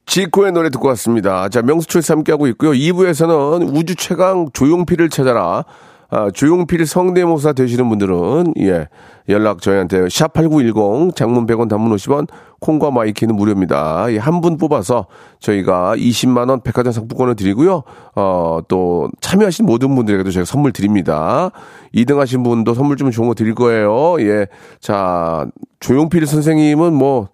지코의 0.07 0.53
노래 0.53 0.71
듣고 0.71 0.89
왔습니다. 0.89 1.49
자, 1.49 1.63
명수초에서 1.63 2.15
함께하고 2.15 2.47
있고요. 2.49 2.71
2부에서는 2.73 3.77
우주 3.77 3.95
최강 3.97 4.49
조용필을 4.53 5.09
찾아라. 5.11 5.65
아, 6.09 6.31
조용필 6.31 6.87
성대모사 6.87 7.53
되시는 7.53 7.89
분들은, 7.89 8.55
예, 8.61 8.89
연락 9.29 9.61
저희한테 9.61 10.03
샵8910 10.03 11.17
장문 11.17 11.47
100원 11.47 11.69
단문 11.69 11.95
50원 11.97 12.29
콩과 12.61 12.93
마이케이는 12.93 13.35
무료입니다. 13.35 14.07
예, 14.11 14.19
한 14.19 14.41
분 14.41 14.57
뽑아서 14.57 15.07
저희가 15.41 15.97
20만 15.97 16.49
원 16.49 16.61
백화점 16.61 16.93
상품권을 16.93 17.35
드리고요. 17.35 17.83
어, 18.15 18.61
또 18.69 19.09
참여하신 19.21 19.67
모든 19.67 19.95
분들에게도 19.97 20.31
저희가 20.31 20.45
선물 20.45 20.73
드립니다. 20.73 21.51
2등 21.95 22.19
하신 22.19 22.43
분도 22.45 22.75
선물 22.75 22.97
좀 22.97 23.11
좋은 23.11 23.27
거 23.29 23.35
드릴 23.35 23.55
거예요. 23.55 24.17
예. 24.21 24.47
자, 24.81 25.47
조용필 25.81 26.27
선생님은 26.27 26.93
뭐, 26.95 27.29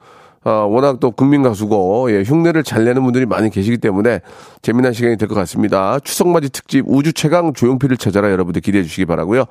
어, 0.45 0.67
워낙 0.69 0.99
또 0.99 1.13
국민 1.13 1.43
가수고, 1.43 2.11
예, 2.11 2.23
흉내를 2.25 2.65
잘 2.65 2.85
내는 2.85 3.03
분들이 3.05 3.27
많이 3.27 3.49
계시기 3.51 3.79
때문에 3.79 4.21
재미난 4.61 4.93
시간이 4.93 5.17
될 5.17 5.29
것 5.29 5.35
같습니다. 5.37 5.99
추석맞이 6.01 6.51
특집 6.51 6.85
우주 6.89 7.13
최강 7.13 7.53
조용필을 7.55 7.97
찾아라 7.97 8.31
여러분들 8.33 8.61
기대해 8.61 8.83
주시기 8.83 9.07
바라고요 9.07 9.45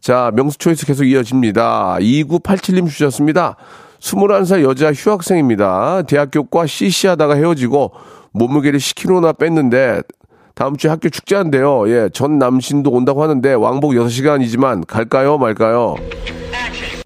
자, 0.00 0.30
명수 0.34 0.58
초이스 0.58 0.86
계속 0.86 1.04
이어집니다. 1.04 1.96
2987님 2.00 2.88
주셨습니다. 2.88 3.56
21살 4.00 4.62
여자 4.62 4.92
휴학생입니다. 4.92 6.02
대학교과 6.02 6.66
CC 6.66 7.08
하다가 7.08 7.34
헤어지고 7.34 7.92
몸무게를 8.32 8.78
10kg나 8.78 9.36
뺐는데 9.38 10.02
다음 10.54 10.76
주에 10.76 10.90
학교 10.90 11.08
축제한대요. 11.08 11.88
예, 11.90 12.08
전 12.12 12.38
남친도 12.38 12.90
온다고 12.90 13.22
하는데 13.22 13.52
왕복 13.54 13.90
6시간이지만 13.92 14.86
갈까요, 14.86 15.38
말까요? 15.38 15.96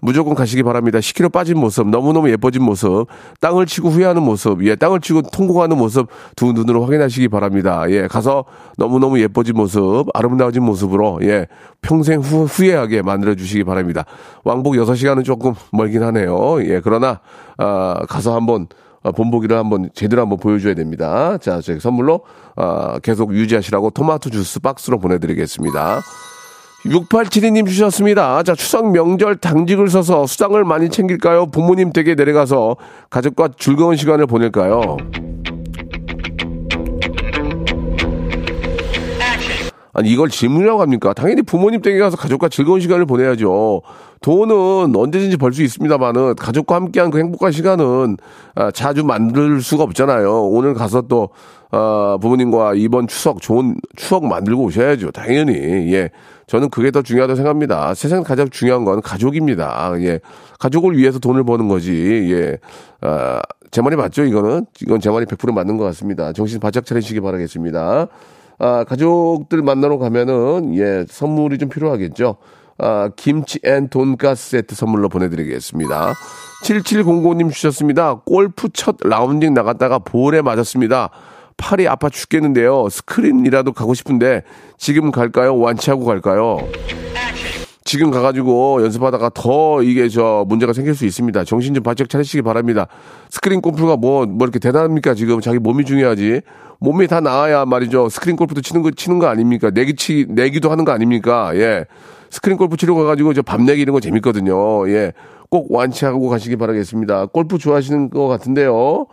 무조건 0.01 0.35
가시기 0.35 0.63
바랍니다. 0.63 0.99
10kg 0.99 1.33
빠진 1.33 1.59
모습, 1.59 1.89
너무너무 1.89 2.31
예뻐진 2.31 2.63
모습, 2.63 3.07
땅을 3.41 3.67
치고 3.67 3.91
후회하는 3.91 4.23
모습, 4.23 4.65
예, 4.65 4.75
땅을 4.75 5.01
치고 5.01 5.23
통곡하는 5.23 5.77
모습 5.77 6.09
두 6.37 6.53
눈으로 6.53 6.85
확인하시기 6.85 7.29
바랍니다. 7.29 7.85
예, 7.91 8.07
가서 8.07 8.45
너무너무 8.77 9.21
예뻐진 9.21 9.57
모습, 9.57 10.07
아름다워진 10.15 10.63
모습으로, 10.63 11.21
예, 11.23 11.47
평생 11.83 12.21
후, 12.21 12.45
후회하게 12.45 13.03
만들어 13.03 13.35
주시기 13.35 13.65
바랍니다. 13.65 14.05
왕복 14.45 14.75
6시간은 14.75 15.25
조금 15.25 15.55
멀긴 15.73 16.03
하네요. 16.03 16.63
예, 16.65 16.81
그러나, 16.83 17.21
아, 17.59 18.01
가서 18.09 18.35
한번 18.35 18.69
어, 19.03 19.13
본보기를 19.13 19.57
한번 19.57 19.89
제대로 19.95 20.23
한번 20.23 20.39
보여줘야 20.39 20.75
됩니다. 20.75 21.39
자, 21.39 21.61
저희 21.63 21.81
선물로 21.81 22.21
어, 22.57 22.99
계속 22.99 23.35
유지하시라고 23.35 23.91
토마토 23.91 24.31
주스 24.31 24.61
박스로 24.61 24.99
보내드리겠습니다. 24.99 26.01
6872님 26.85 27.67
주셨습니다. 27.67 28.43
자, 28.43 28.55
추석 28.55 28.91
명절 28.91 29.37
당직을 29.37 29.89
서서 29.89 30.27
수당을 30.27 30.65
많이 30.65 30.89
챙길까요? 30.89 31.47
부모님 31.47 31.93
댁에 31.93 32.15
내려가서 32.15 32.77
가족과 33.11 33.51
즐거운 33.59 33.97
시간을 33.97 34.27
보낼까요? 34.27 34.97
아니, 39.93 40.09
이걸 40.09 40.31
질문이라고 40.31 40.81
합니까? 40.81 41.13
당연히 41.13 41.43
부모님 41.43 41.83
댁에 41.83 41.99
가서 41.99 42.17
가족과 42.17 42.49
즐거운 42.49 42.81
시간을 42.81 43.05
보내야죠. 43.07 43.83
돈은 44.23 44.95
언제든지 44.95 45.37
벌 45.37 45.53
수 45.53 45.63
있습니다만은 45.63 46.37
가족과 46.37 46.77
함께한 46.77 47.11
그 47.11 47.19
행복한 47.19 47.53
시간은 47.53 48.17
아, 48.55 48.71
자주 48.71 49.05
만들 49.05 49.61
수가 49.61 49.83
없잖아요. 49.85 50.45
오늘 50.49 50.75
가서 50.75 51.03
또 51.03 51.31
아, 51.73 52.17
부모님과 52.21 52.75
이번 52.77 53.09
추석 53.09 53.43
좋은 53.43 53.77
추억 53.97 54.25
만들고 54.27 54.63
오셔야죠. 54.65 55.11
당연히 55.11 55.55
예. 55.93 56.11
저는 56.51 56.69
그게 56.69 56.91
더 56.91 57.01
중요하다고 57.01 57.37
생각합니다. 57.37 57.95
세상 57.95 58.25
가장 58.25 58.51
중요한 58.51 58.85
건 58.85 59.01
가족입니다. 59.01 59.93
예. 60.01 60.19
가족을 60.59 60.99
위해서 60.99 61.21
돈을 61.21 61.45
버는 61.45 61.69
거지. 61.69 62.29
예. 62.33 62.59
아, 63.01 63.41
제 63.71 63.81
말이 63.81 63.95
맞죠? 63.95 64.25
이거는 64.25 64.67
이건 64.83 64.99
제 64.99 65.11
말이 65.11 65.27
100% 65.27 65.55
맞는 65.55 65.77
것 65.77 65.85
같습니다. 65.85 66.33
정신 66.33 66.59
바짝 66.59 66.85
차리시기 66.85 67.21
바라겠습니다. 67.21 68.09
아, 68.59 68.85
가족들 68.85 69.63
만나러 69.63 69.99
가면은 69.99 70.77
예 70.77 71.07
선물이 71.09 71.59
좀 71.59 71.69
필요하겠죠. 71.69 72.39
아, 72.79 73.11
김치 73.15 73.61
and 73.63 73.89
돈가스 73.89 74.51
세트 74.51 74.75
선물로 74.75 75.09
보내드리겠습니다. 75.09 76.15
7705님 76.65 77.53
주셨습니다. 77.53 78.23
골프 78.27 78.71
첫 78.73 78.97
라운딩 79.05 79.55
나갔다가 79.55 80.01
볼에 80.01 80.43
맞았습니다. 80.43 81.11
팔이 81.61 81.87
아파 81.87 82.09
죽겠는데요. 82.09 82.89
스크린이라도 82.91 83.73
가고 83.73 83.93
싶은데 83.95 84.43
지금 84.79 85.11
갈까요? 85.11 85.57
완치하고 85.59 86.05
갈까요? 86.05 86.59
지금 87.85 88.11
가가지고 88.11 88.83
연습하다가 88.85 89.31
더 89.35 89.83
이게 89.83 90.09
저 90.09 90.45
문제가 90.49 90.73
생길 90.73 90.95
수 90.95 91.05
있습니다. 91.07 91.45
정신 91.45 91.75
좀 91.75 91.83
바짝 91.83 92.09
차리시기 92.09 92.43
바랍니다. 92.43 92.87
스크린 93.31 93.61
골프가 93.61 93.97
뭐, 93.97 94.27
뭐 94.27 94.47
이렇게 94.47 94.59
대단합니까? 94.59 95.15
지금 95.15 95.41
자기 95.41 95.59
몸이 95.59 95.85
중요하지. 95.85 96.41
몸이 96.79 97.09
다 97.09 97.21
나아야 97.21 97.65
말이죠. 97.67 98.09
스크린 98.09 98.37
골프도 98.37 98.61
치는 98.63 98.83
거, 98.83 98.91
치는 98.91 99.19
거 99.19 99.27
아닙니까? 99.27 99.71
내기 99.71 99.97
치, 99.97 100.27
내기도 100.29 100.71
하는 100.71 100.85
거 100.85 100.93
아닙니까? 100.93 101.51
예. 101.55 101.85
스크린 102.31 102.57
골프 102.57 102.77
치러 102.77 102.95
가가지고 102.95 103.35
저 103.35 103.43
밥 103.43 103.65
내기 103.67 103.83
이런 103.83 103.93
거 103.93 104.01
재밌거든요. 104.01 104.89
예. 104.89 105.13
꼭 105.51 105.73
완치하고 105.73 106.29
가시기 106.29 106.57
바라겠습니다. 106.57 107.27
골프 107.27 107.59
좋아하시는 107.59 108.11
것 108.11 108.29
같은데요. 108.29 109.07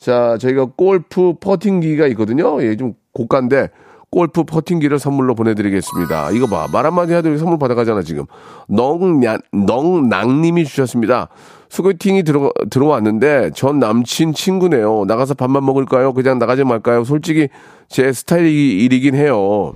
자, 0.00 0.38
저희가 0.40 0.68
골프 0.76 1.34
퍼팅기가 1.40 2.06
있거든요. 2.08 2.62
예, 2.62 2.74
좀 2.76 2.94
고가인데 3.12 3.68
골프 4.10 4.42
퍼팅기를 4.42 4.98
선물로 4.98 5.34
보내드리겠습니다. 5.34 6.30
이거 6.32 6.46
봐. 6.46 6.66
말 6.72 6.84
한마디 6.86 7.12
해도 7.14 7.36
선물 7.36 7.58
받아가잖아, 7.58 8.02
지금. 8.02 8.24
넝냥, 8.66 9.38
넝낭님이 9.52 10.64
주셨습니다. 10.64 11.28
소개팅이 11.68 12.24
들어, 12.24 12.50
들어왔는데 12.70 13.52
전 13.54 13.78
남친 13.78 14.32
친구네요. 14.32 15.04
나가서 15.06 15.34
밥만 15.34 15.64
먹을까요? 15.64 16.12
그냥 16.12 16.38
나가지 16.40 16.64
말까요? 16.64 17.04
솔직히 17.04 17.48
제 17.88 18.12
스타일이긴 18.12 19.14
해요. 19.14 19.74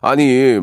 아니, 0.00 0.58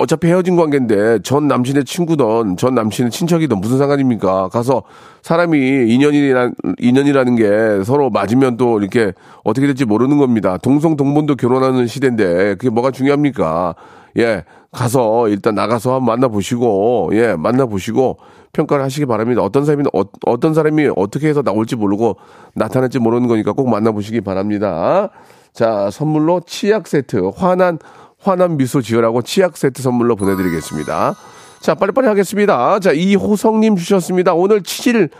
어차피 0.00 0.28
헤어진 0.28 0.54
관계인데 0.54 1.22
전 1.22 1.48
남친의 1.48 1.84
친구든 1.84 2.56
전 2.56 2.74
남친의 2.76 3.10
친척이든 3.10 3.60
무슨 3.60 3.78
상관입니까? 3.78 4.48
가서 4.48 4.84
사람이 5.22 5.58
인연이라 5.92 6.52
인연이라는 6.78 7.34
게 7.34 7.84
서로 7.84 8.08
맞으면 8.08 8.56
또 8.56 8.78
이렇게 8.78 9.12
어떻게 9.42 9.66
될지 9.66 9.84
모르는 9.84 10.18
겁니다. 10.18 10.56
동성 10.56 10.96
동본도 10.96 11.34
결혼하는 11.34 11.88
시대인데 11.88 12.54
그게 12.54 12.70
뭐가 12.70 12.92
중요합니까? 12.92 13.74
예, 14.18 14.44
가서 14.70 15.28
일단 15.28 15.56
나가서 15.56 15.96
한번 15.96 16.14
만나보시고 16.14 17.10
예 17.14 17.34
만나보시고 17.34 18.18
평가를 18.52 18.84
하시기 18.84 19.04
바랍니다. 19.04 19.42
어떤 19.42 19.64
사람이 19.64 19.82
어, 19.92 20.38
떤 20.38 20.54
사람이 20.54 20.90
어떻게 20.94 21.26
해서 21.28 21.42
나올지 21.42 21.74
모르고 21.74 22.18
나타날지 22.54 23.00
모르는 23.00 23.26
거니까 23.26 23.52
꼭 23.52 23.68
만나보시기 23.68 24.20
바랍니다. 24.20 25.10
자 25.52 25.90
선물로 25.90 26.42
치약 26.46 26.86
세트 26.86 27.32
화난 27.34 27.80
화난 28.20 28.56
미소 28.56 28.82
지으라고 28.82 29.22
치약 29.22 29.56
세트 29.56 29.82
선물로 29.82 30.16
보내드리겠습니다. 30.16 31.14
자, 31.60 31.74
빨리빨리 31.74 32.08
하겠습니다. 32.08 32.78
자, 32.80 32.92
이호성님 32.92 33.76
주셨습니다. 33.76 34.34
오늘 34.34 34.62
치질, 34.62 35.10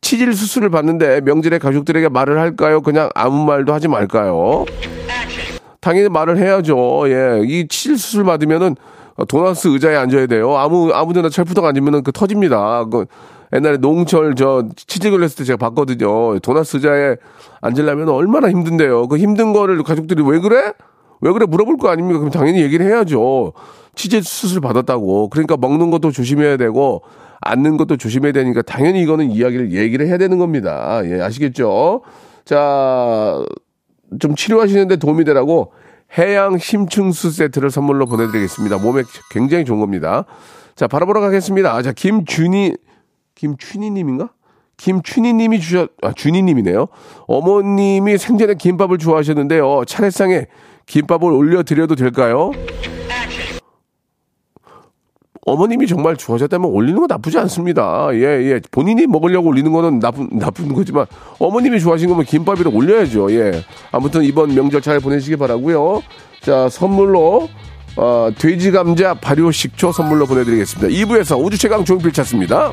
치질 0.00 0.34
수술을 0.34 0.70
받는데 0.70 1.20
명절에 1.22 1.58
가족들에게 1.58 2.08
말을 2.08 2.38
할까요? 2.38 2.80
그냥 2.80 3.08
아무 3.14 3.44
말도 3.44 3.72
하지 3.72 3.88
말까요? 3.88 4.64
당연히 5.80 6.08
말을 6.08 6.38
해야죠. 6.38 7.08
예. 7.08 7.42
이 7.44 7.68
치질 7.68 7.98
수술 7.98 8.24
받으면은 8.24 8.76
도나스 9.28 9.68
의자에 9.68 9.96
앉아야 9.96 10.26
돼요. 10.26 10.56
아무, 10.56 10.90
아무 10.92 11.12
데나 11.12 11.28
철푸덕 11.28 11.64
앉으면은 11.64 12.02
그 12.02 12.12
터집니다. 12.12 12.84
그 12.84 13.06
옛날에 13.52 13.76
농철 13.78 14.34
저 14.34 14.64
치질 14.74 15.12
걸렸을 15.12 15.36
때 15.36 15.44
제가 15.44 15.56
봤거든요. 15.56 16.38
도나스 16.40 16.78
의자에 16.78 17.16
앉으려면 17.60 18.08
얼마나 18.08 18.50
힘든데요. 18.50 19.08
그 19.08 19.16
힘든 19.16 19.52
거를 19.52 19.82
가족들이 19.82 20.22
왜 20.22 20.40
그래? 20.40 20.72
왜 21.20 21.32
그래 21.32 21.46
물어볼 21.46 21.76
거 21.78 21.88
아닙니까? 21.88 22.18
그럼 22.18 22.30
당연히 22.30 22.62
얘기를 22.62 22.86
해야죠. 22.86 23.52
치질 23.94 24.22
수술 24.22 24.60
받았다고. 24.60 25.30
그러니까 25.30 25.56
먹는 25.56 25.90
것도 25.90 26.10
조심해야 26.10 26.56
되고 26.56 27.02
앉는 27.40 27.76
것도 27.76 27.96
조심해야 27.96 28.32
되니까 28.32 28.62
당연히 28.62 29.02
이거는 29.02 29.30
이야기를 29.30 29.72
얘기를 29.72 30.06
해야 30.06 30.18
되는 30.18 30.38
겁니다. 30.38 31.00
예, 31.04 31.20
아시겠죠? 31.20 32.02
자, 32.44 33.44
좀 34.18 34.34
치료하시는데 34.34 34.96
도움이 34.96 35.24
되라고 35.24 35.72
해양 36.18 36.58
심층수 36.58 37.30
세트를 37.30 37.70
선물로 37.70 38.06
보내드리겠습니다. 38.06 38.78
몸에 38.78 39.02
굉장히 39.30 39.64
좋은 39.64 39.80
겁니다. 39.80 40.24
자, 40.76 40.86
바로 40.86 41.06
보러 41.06 41.20
가겠습니다. 41.20 41.82
자, 41.82 41.92
김준희, 41.92 42.74
김춘희님인가? 43.34 44.30
김춘희님이 44.76 45.60
주셨, 45.60 45.90
아, 46.02 46.12
준희님이네요. 46.12 46.86
어머님이 47.26 48.18
생전에 48.18 48.54
김밥을 48.54 48.98
좋아하셨는데요. 48.98 49.84
차례상에 49.86 50.46
김밥을 50.86 51.30
올려드려도 51.30 51.94
될까요? 51.96 52.52
어머님이 55.46 55.86
정말 55.86 56.16
좋아하셨다면 56.16 56.68
올리는 56.68 56.98
건 56.98 57.06
나쁘지 57.06 57.38
않습니다. 57.38 58.08
예, 58.14 58.20
예. 58.20 58.60
본인이 58.72 59.06
먹으려고 59.06 59.48
올리는 59.48 59.70
거는 59.72 60.00
나쁜, 60.00 60.28
나쁜 60.32 60.72
거지만 60.74 61.06
어머님이 61.38 61.78
좋아하신 61.78 62.08
거면 62.08 62.24
김밥이라 62.24 62.70
올려야죠. 62.70 63.32
예. 63.32 63.62
아무튼 63.92 64.24
이번 64.24 64.54
명절 64.54 64.82
잘 64.82 64.98
보내시기 64.98 65.36
바라고요 65.36 66.02
자, 66.40 66.68
선물로, 66.68 67.48
어, 67.96 68.30
돼지 68.36 68.72
감자 68.72 69.14
발효 69.14 69.52
식초 69.52 69.92
선물로 69.92 70.26
보내드리겠습니다. 70.26 70.88
2부에서 70.88 71.42
우주 71.42 71.56
최강 71.56 71.84
조용필 71.84 72.12
찾습니다. 72.12 72.72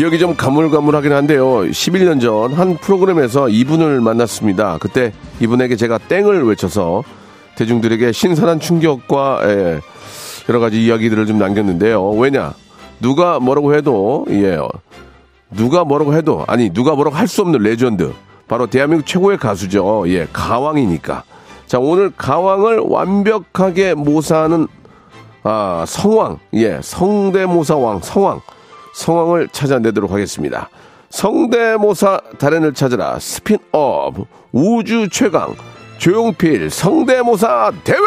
기억이 0.00 0.18
좀 0.18 0.34
가물가물하긴 0.34 1.12
한데요. 1.12 1.44
11년 1.60 2.22
전 2.22 2.54
한 2.54 2.78
프로그램에서 2.78 3.50
이분을 3.50 4.00
만났습니다. 4.00 4.78
그때 4.80 5.12
이분에게 5.40 5.76
제가 5.76 5.98
땡을 5.98 6.42
외쳐서 6.46 7.04
대중들에게 7.56 8.10
신선한 8.10 8.60
충격과 8.60 9.40
예, 9.44 9.80
여러 10.48 10.58
가지 10.58 10.82
이야기들을 10.82 11.26
좀 11.26 11.38
남겼는데요. 11.38 12.12
왜냐? 12.12 12.54
누가 12.98 13.38
뭐라고 13.40 13.74
해도 13.74 14.24
예. 14.30 14.56
누가 15.50 15.84
뭐라고 15.84 16.14
해도 16.14 16.44
아니 16.48 16.70
누가 16.70 16.94
뭐라고 16.94 17.14
할 17.14 17.28
수 17.28 17.42
없는 17.42 17.60
레전드. 17.60 18.14
바로 18.48 18.66
대한민국 18.68 19.04
최고의 19.06 19.36
가수죠. 19.36 20.04
예, 20.06 20.26
가왕이니까. 20.32 21.24
자, 21.66 21.78
오늘 21.78 22.10
가왕을 22.16 22.84
완벽하게 22.86 23.92
모사하는 23.92 24.66
아, 25.42 25.84
성왕. 25.86 26.38
예, 26.54 26.80
성대모사왕, 26.82 28.00
성왕. 28.00 28.40
성황을 28.92 29.48
찾아내도록 29.48 30.10
하겠습니다. 30.10 30.68
성대모사 31.10 32.20
달인을 32.38 32.74
찾으라. 32.74 33.18
스핀업 33.18 34.26
우주 34.52 35.08
최강 35.10 35.54
조용필 35.98 36.70
성대모사 36.70 37.72
대회! 37.84 37.98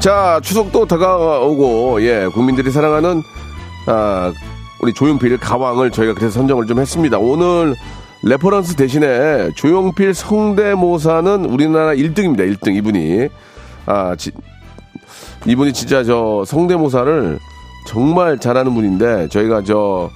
자 0.00 0.38
추석도 0.42 0.84
다가오고 0.86 2.02
예 2.02 2.26
국민들이 2.26 2.70
사랑하는 2.70 3.22
아 3.86 4.32
우리 4.82 4.92
조용필 4.92 5.38
가왕을 5.38 5.92
저희가 5.92 6.12
그래서 6.12 6.40
선정을 6.40 6.66
좀 6.66 6.78
했습니다. 6.78 7.16
오늘 7.18 7.74
reference 8.26 8.76
대신에 8.76 9.50
조용필 9.54 10.14
성대모사는 10.14 11.44
우리나라 11.44 11.92
1등입니다. 11.92 12.50
1등 12.54 12.74
이분이 12.74 13.28
아 13.84 14.16
지, 14.16 14.30
이분이 15.46 15.74
진짜 15.74 16.02
저 16.02 16.42
성대모사를 16.46 17.38
정말 17.86 18.38
잘하는 18.38 18.72
분인데 18.72 19.28
저희가 19.28 19.62
저 19.64 20.10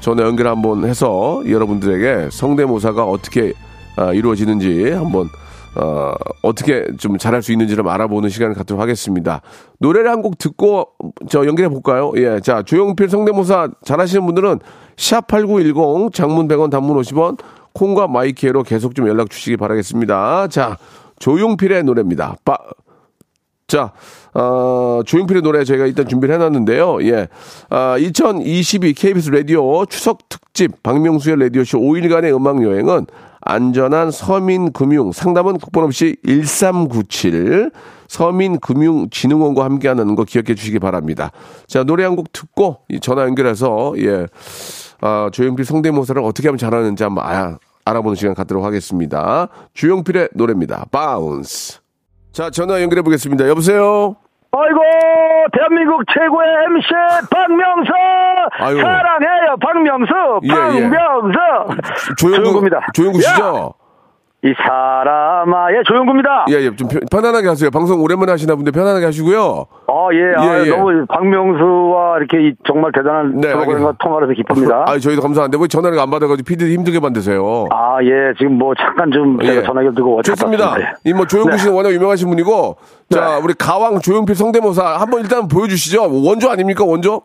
전에 0.00 0.24
연결 0.24 0.48
한번 0.48 0.84
해서 0.84 1.40
여러분들에게 1.48 2.30
성대모사가 2.32 3.04
어떻게 3.04 3.52
아, 3.94 4.12
이루어지는지 4.12 4.90
한번 4.90 5.28
어, 5.74 6.12
어떻게 6.42 6.86
좀 6.98 7.16
잘할 7.18 7.42
수 7.42 7.52
있는지 7.52 7.74
를 7.74 7.88
알아보는 7.88 8.28
시간을 8.28 8.54
갖도록 8.54 8.80
하겠습니다. 8.80 9.40
노래를 9.78 10.10
한 10.10 10.22
곡 10.22 10.38
듣고 10.38 10.88
저 11.28 11.46
연결해 11.46 11.68
볼까요? 11.68 12.12
예. 12.16 12.38
자, 12.40 12.62
조용필 12.62 13.08
성대모사 13.08 13.70
잘하시는 13.84 14.24
분들은 14.24 14.60
샵8910 14.96 16.12
장문 16.12 16.46
100원 16.48 16.70
단문 16.70 16.96
50원 17.00 17.38
콩과 17.72 18.06
마이키에로 18.06 18.62
계속 18.62 18.94
좀 18.94 19.08
연락 19.08 19.30
주시기 19.30 19.56
바라겠습니다. 19.56 20.48
자, 20.48 20.76
조용필의 21.18 21.84
노래입니다. 21.84 22.36
빠, 22.44 22.56
자, 23.66 23.92
어, 24.34 25.00
조용필의 25.06 25.42
노래 25.42 25.64
저희가 25.64 25.86
일단 25.86 26.06
준비를 26.06 26.34
해놨는데요. 26.34 27.02
예. 27.04 27.28
아, 27.70 27.96
2022 27.98 28.92
KBS 28.92 29.30
라디오 29.30 29.86
추석 29.86 30.28
특집 30.28 30.82
박명수의 30.82 31.36
라디오쇼 31.40 31.78
5일간의 31.80 32.36
음악 32.36 32.62
여행은 32.62 33.06
안전한 33.44 34.10
서민금융 34.10 35.12
상담은 35.12 35.58
국번 35.58 35.84
없이 35.84 36.16
1397 36.26 37.70
서민금융진흥원과 38.08 39.64
함께하는 39.64 40.14
거 40.14 40.24
기억해 40.24 40.54
주시기 40.54 40.78
바랍니다. 40.78 41.30
자, 41.66 41.82
노래 41.84 42.04
한 42.04 42.14
곡 42.14 42.30
듣고 42.32 42.78
전화 43.00 43.22
연결해서 43.22 43.94
예. 43.98 44.26
아, 45.00 45.30
조용필 45.32 45.64
성대모사를 45.64 46.22
어떻게 46.22 46.48
하면 46.48 46.58
잘하는지 46.58 47.02
한번 47.02 47.24
아, 47.26 47.58
알아보는 47.84 48.14
시간 48.16 48.34
갖도록 48.34 48.64
하겠습니다. 48.64 49.48
주용필의 49.74 50.28
노래입니다. 50.34 50.84
바운스. 50.92 51.80
자, 52.32 52.50
전화 52.50 52.80
연결해 52.82 53.02
보겠습니다. 53.02 53.48
여보세요? 53.48 54.14
아이고, 54.52 54.80
대한민국 55.52 56.02
최고의 56.12 56.48
MC 56.66 56.88
박명수! 57.30 57.92
아유. 58.60 58.80
사랑해요, 58.80 59.56
박명수! 59.60 60.12
예, 60.44 60.48
박명수! 60.48 61.38
예. 61.70 62.14
조용구, 62.16 62.68
조용구 62.94 63.20
씨죠? 63.20 63.74
이 64.44 64.52
사람아, 64.58 65.70
예, 65.70 65.82
조영구입니다. 65.86 66.46
예, 66.50 66.54
예, 66.54 66.74
좀 66.74 66.88
편- 66.88 67.00
편안하게 67.08 67.46
하세요. 67.46 67.70
방송 67.70 68.00
오랜만에 68.02 68.32
하시나 68.32 68.56
본데 68.56 68.72
편안하게 68.72 69.06
하시고요. 69.06 69.66
어, 69.86 70.08
예, 70.12 70.34
아, 70.36 70.58
예, 70.58 70.66
예. 70.66 70.70
너무 70.70 71.06
박명수와 71.06 72.18
이렇게 72.18 72.48
이 72.48 72.54
정말 72.66 72.90
대단한 72.92 73.40
네, 73.40 73.52
프로그램과 73.52 73.90
알겠- 73.90 73.98
통화를 74.02 74.26
해서 74.28 74.34
기쁩니다. 74.34 74.84
아, 74.88 74.98
저희도 74.98 75.22
감사한데 75.22 75.58
왜 75.60 75.68
전화를 75.68 75.96
안 75.96 76.10
받아가지고 76.10 76.44
피디 76.44 76.74
힘들게 76.74 76.98
만드세요. 76.98 77.66
아, 77.70 77.98
예, 78.02 78.34
지금 78.36 78.58
뭐 78.58 78.74
잠깐 78.74 79.12
좀 79.12 79.38
제가 79.40 79.60
예. 79.60 79.62
전화기를 79.62 79.94
들고 79.94 80.16
왔다 80.16 80.32
좋습니다. 80.34 80.64
갔습니다. 80.70 80.90
예. 81.06 81.10
이뭐 81.10 81.24
조영구 81.26 81.50
네. 81.52 81.56
씨는 81.58 81.74
워낙 81.74 81.92
유명하신 81.92 82.28
분이고, 82.28 82.76
자, 83.10 83.38
우리 83.44 83.54
가왕 83.54 84.00
조용필 84.00 84.34
성대모사 84.34 84.96
한번 84.98 85.20
일단 85.20 85.46
보여주시죠. 85.46 86.02
원조 86.26 86.50
아닙니까, 86.50 86.84
원조? 86.84 87.22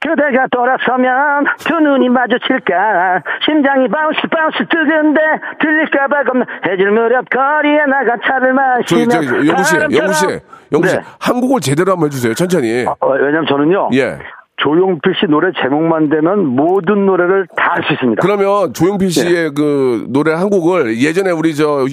그대가 0.00 0.46
돌아서면 0.50 1.46
두 1.58 1.74
눈이 1.80 2.08
마주칠까 2.10 3.22
심장이 3.44 3.88
bounce 3.88 4.20
bounce 4.30 4.58
두근대 4.68 5.20
들릴까봐 5.60 6.24
겁나 6.24 6.44
해질 6.68 6.90
무렵 6.90 7.24
거리에 7.30 7.86
나가 7.86 8.16
차를 8.24 8.54
저기, 8.86 9.06
마시며 9.06 9.26
저기, 9.26 9.48
영구 9.48 9.64
씨, 9.64 9.76
영구 9.76 10.12
씨, 10.12 10.26
영구 10.72 10.88
씨, 10.88 10.96
네. 10.96 11.02
한국을 11.18 11.60
제대로 11.60 11.92
한번 11.92 12.06
해주세요. 12.06 12.34
천천히. 12.34 12.84
어, 12.86 13.08
왜냐면 13.08 13.46
저는요 13.48 13.88
예. 13.94 14.18
조용필 14.58 15.14
씨 15.20 15.26
노래 15.26 15.50
제목만 15.60 16.08
되면 16.08 16.46
모든 16.46 17.04
노래를 17.04 17.46
다 17.56 17.74
할 17.76 17.84
수 17.84 17.92
있습니다 17.92 18.22
그러면 18.22 18.72
조용필 18.72 19.08
네. 19.08 19.12
씨의 19.12 19.50
그 19.54 20.06
노래 20.08 20.32
한 20.32 20.48
곡을 20.48 20.96
예전에 20.98 21.30
우리 21.30 21.54
저 21.54 21.84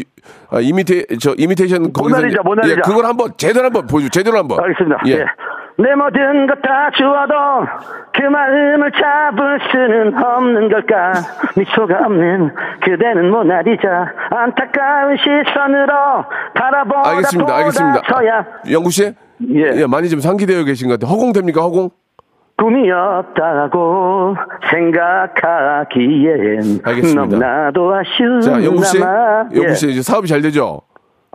아, 0.49 0.59
이미테 0.61 1.03
저 1.19 1.33
이미테이션 1.37 1.91
거기서 1.91 2.15
모나리자, 2.17 2.41
모나리자. 2.43 2.75
예, 2.77 2.81
그걸 2.81 3.05
한번 3.05 3.31
제대로 3.37 3.65
한번 3.65 3.85
보여줘. 3.87 4.07
제대로 4.09 4.37
한번. 4.37 4.59
알겠습니다 4.61 5.01
예. 5.07 5.11
예. 5.11 5.25
내 5.77 5.95
모든 5.95 6.47
것 6.47 6.61
다 6.61 6.89
주어도 6.95 7.33
그 8.13 8.21
마음을 8.21 8.91
잡을 8.91 9.59
수는 9.71 10.23
없는 10.23 10.69
걸까 10.69 11.13
미소가 11.57 12.05
없는 12.05 12.51
그대는 12.81 13.31
모나리자 13.31 14.13
안타까운 14.29 15.17
시선으로 15.17 15.93
바라보다 16.53 17.09
알겠습니다. 17.09 17.55
알겠습니다. 17.57 18.01
보다서야 18.01 18.45
영구 18.71 18.91
씨? 18.91 19.13
예. 19.49 19.81
예, 19.81 19.85
많이 19.87 20.07
좀 20.09 20.19
상기되어 20.21 20.63
계신 20.63 20.87
것 20.87 20.99
같아요. 20.99 21.13
허공됩니까, 21.15 21.61
허공? 21.61 21.89
꿈이었다고 22.57 24.35
생각하기엔 24.69 26.59
알겠습니다. 26.85 27.21
너무나도 27.21 27.93
아쉬운 27.95 28.41
자, 28.41 28.63
영구 28.63 28.83
씨. 28.85 28.99
영구 28.99 29.69
예, 29.69 29.73
씨 29.73 29.89
이제 29.89 30.01
사업이 30.01 30.27
잘 30.27 30.41
되죠? 30.41 30.81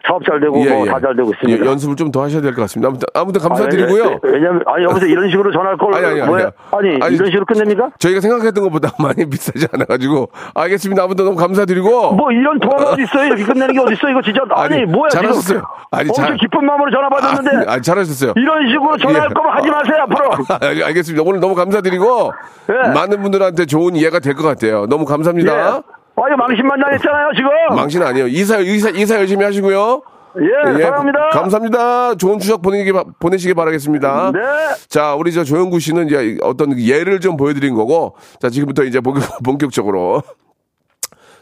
사업 0.06 0.24
잘 0.24 0.40
되고 0.40 0.56
뭐다잘 0.56 1.16
되고 1.16 1.30
있습니다. 1.32 1.64
예, 1.64 1.68
연습을 1.68 1.96
좀 1.96 2.11
더 2.12 2.22
하셔야 2.22 2.40
될 2.40 2.54
것 2.54 2.62
같습니다. 2.62 2.88
아무튼, 2.88 3.06
아무튼 3.14 3.40
아, 3.42 3.48
감사드리고요. 3.48 4.04
예, 4.04 4.11
예, 4.11 4.18
왜냐면 4.22 4.62
아니 4.66 4.84
여기서 4.84 5.06
이런 5.11 5.28
식으로 5.30 5.52
전화할 5.52 5.76
걸 5.76 5.94
아니, 5.94 6.06
아니, 6.06 6.20
아니? 6.22 6.32
아니, 6.70 6.98
아니, 7.02 7.14
이런 7.16 7.26
식으로 7.26 7.44
끝냅니까? 7.44 7.90
저희가 7.98 8.20
생각했던 8.20 8.64
것보다 8.64 8.90
많이 9.02 9.28
비싸지 9.28 9.66
않아 9.72 9.84
가지고. 9.84 10.30
알겠습니다. 10.54 11.02
아무튼 11.02 11.24
너무 11.24 11.37
감사드리고. 11.37 12.12
뭐 12.14 12.30
이런 12.32 12.58
통화가 12.61 12.92
어디 12.92 13.02
있어요? 13.02 13.26
이렇게 13.26 13.44
끝내는 13.44 13.74
게 13.74 13.80
어디 13.80 13.94
있어? 13.94 14.08
이거 14.08 14.22
진짜 14.22 14.40
아니, 14.50 14.76
아니, 14.76 14.84
뭐야 14.87 15.11
잘하셨어요. 15.11 15.62
아니, 15.90 16.08
엄청 16.08 16.24
잘- 16.26 16.37
기쁜 16.37 16.64
마음으로 16.64 16.90
전화 16.90 17.08
받았는데 17.08 17.56
아니, 17.56 17.66
아니, 17.68 17.82
잘하셨어요. 17.82 18.32
이런 18.37 18.68
식으로 18.68 18.96
전화할 18.98 19.28
예. 19.30 19.34
거면 19.34 19.52
하지 19.56 19.70
마세요 19.70 19.96
앞으로. 20.02 20.30
알- 20.62 20.82
알겠습니다. 20.88 21.22
오늘 21.26 21.40
너무 21.40 21.54
감사드리고 21.54 22.32
예. 22.70 22.88
많은 22.94 23.20
분들한테 23.22 23.66
좋은 23.66 23.94
이해가 23.96 24.20
될 24.20 24.34
것 24.34 24.44
같아요. 24.44 24.87
너무 24.87 25.04
감사합니다. 25.04 25.82
예. 26.18 26.22
아유 26.24 26.37
망신만 26.37 26.81
당했잖아요 26.81 27.28
지금. 27.37 27.50
망신 27.76 28.02
아니에요. 28.02 28.26
이사 28.28 28.59
이사 28.59 28.90
이사 28.90 29.16
열심히 29.16 29.44
하시고요. 29.44 30.02
예, 30.40 30.83
사랑합니다. 30.83 31.28
감사합니다. 31.31 32.14
좋은 32.16 32.38
추석 32.38 32.62
보내기 32.62 32.92
바- 32.92 33.04
보내시기 33.18 33.54
바라겠습니다. 33.54 34.33
네. 34.33 34.40
자, 34.88 35.14
우리 35.14 35.33
저 35.33 35.42
조영구 35.42 35.81
씨는 35.81 36.07
이제 36.07 36.37
어떤 36.42 36.78
예를 36.78 37.18
좀 37.20 37.37
보여드린 37.37 37.74
거고, 37.74 38.14
자 38.40 38.48
지금부터 38.50 38.85
이제 38.85 39.00
본격, 39.00 39.22
본격 39.42 39.72
적으로 39.72 40.22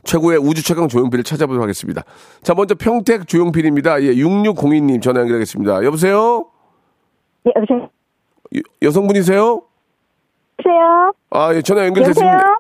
최고의 0.05 0.39
우주 0.39 0.63
최강 0.63 0.89
조용필을 0.89 1.25
찾아보도록 1.25 1.63
하겠습니다. 1.63 2.05
자, 2.43 2.55
먼저 2.55 2.75
평택 2.75 3.27
조용필입니다. 3.27 4.03
예, 4.03 4.15
6602님 4.15 5.03
전화 5.03 5.21
연결하겠습니다. 5.21 5.85
여보세요? 5.85 6.47
예, 7.47 7.53
여보세요? 7.57 7.91
여- 8.57 8.61
여성분이세요? 8.83 9.63
여보세요? 10.61 11.13
아, 11.31 11.55
예, 11.55 11.61
전화 11.61 11.85
연결됐습니다. 11.87 12.33
여보세요? 12.35 12.59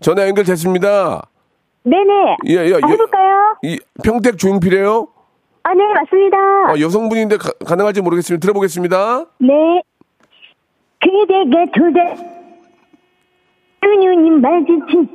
전화 0.00 0.26
연결됐습니다. 0.28 1.26
네네. 1.84 2.36
예, 2.46 2.70
예, 2.70 2.74
아, 2.82 2.86
해볼까요? 2.86 3.56
이 3.62 3.78
평택 4.02 4.38
조용필이에요? 4.38 5.06
아, 5.64 5.74
네, 5.74 5.84
맞습니다. 5.94 6.36
아, 6.68 6.74
여성분인데 6.80 7.36
가, 7.36 7.50
가능할지 7.64 8.00
모르겠습니다. 8.00 8.40
들어보겠습니다. 8.40 9.26
네. 9.38 9.82
그대가 11.00 11.64
두 11.74 11.92
눈이 13.86 14.30
마주친, 14.40 15.08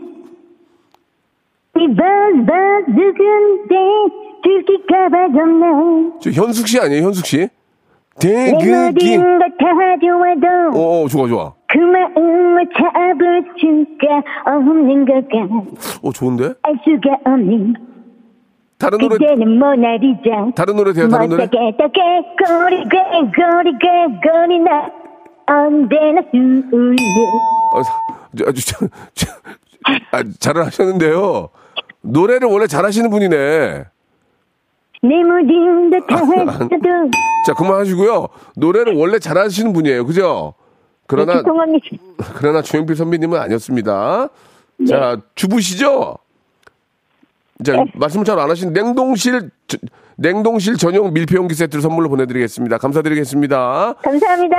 이 1.76 1.96
바바 1.96 2.80
누군데, 2.88 3.76
들킬까봐 4.44 5.28
겁나. 5.32 6.20
저 6.22 6.30
현숙 6.30 6.68
씨 6.68 6.80
아니에요, 6.80 7.04
현숙 7.06 7.26
씨? 7.26 7.50
좋아도, 10.00 10.80
어, 10.80 11.04
어, 11.04 11.08
좋아, 11.08 11.28
좋아. 11.28 11.54
그 11.72 11.78
마음을 11.78 12.68
잡을 12.76 13.44
수가 13.60 14.24
없는 14.56 15.06
걸까. 15.06 15.38
어, 16.02 16.12
좋은데? 16.12 16.54
알 16.64 16.74
수가 16.84 17.18
없는, 17.26 17.76
다른 18.80 18.98
노래, 18.98 19.18
그대는 19.18 19.60
모나리자. 19.60 20.52
다른 20.56 20.76
노래 20.76 20.94
돼요, 20.94 21.08
다른 21.10 21.30
노래? 21.30 21.44
못하게 21.44 21.78
게 21.78 21.88
꼬리게 22.44 22.98
꼬리게 23.36 23.88
꼬리나 24.24 24.90
언제나 25.46 26.22
술래 26.32 26.96
어, 27.74 27.82
저, 28.36 28.46
저, 28.46 28.52
저, 28.52 28.86
저, 29.14 29.32
아, 30.12 30.24
잘을 30.40 30.66
하셨는데요. 30.66 31.50
노래를 32.02 32.48
원래 32.48 32.66
잘하시는 32.68 33.10
분이네. 33.10 33.84
내 35.02 35.24
모든 35.24 35.90
다 36.08 36.18
했어도 36.18 37.12
자, 37.46 37.54
그만하시고요. 37.54 38.28
노래를 38.58 38.96
원래 38.96 39.20
잘하시는 39.20 39.72
분이에요. 39.74 40.06
그죠? 40.06 40.54
그러나, 41.10 41.34
죄송합니다 41.38 41.88
그러나 42.38 42.62
조영필 42.62 42.96
선배님은 42.96 43.38
아니었습니다. 43.40 44.30
자, 44.88 45.18
주부시죠? 45.36 46.16
자, 47.66 47.84
말씀을 47.96 48.24
잘안 48.26 48.50
하신 48.50 48.72
냉동실, 48.72 49.50
저- 49.68 49.78
냉동실 50.18 50.78
전용 50.78 51.12
밀폐용기 51.14 51.54
세트를 51.56 51.82
선물로 51.82 52.08
보내드리겠습니다. 52.10 52.78
감사드리겠습니다. 52.78 53.96
감사합니다 54.02 54.56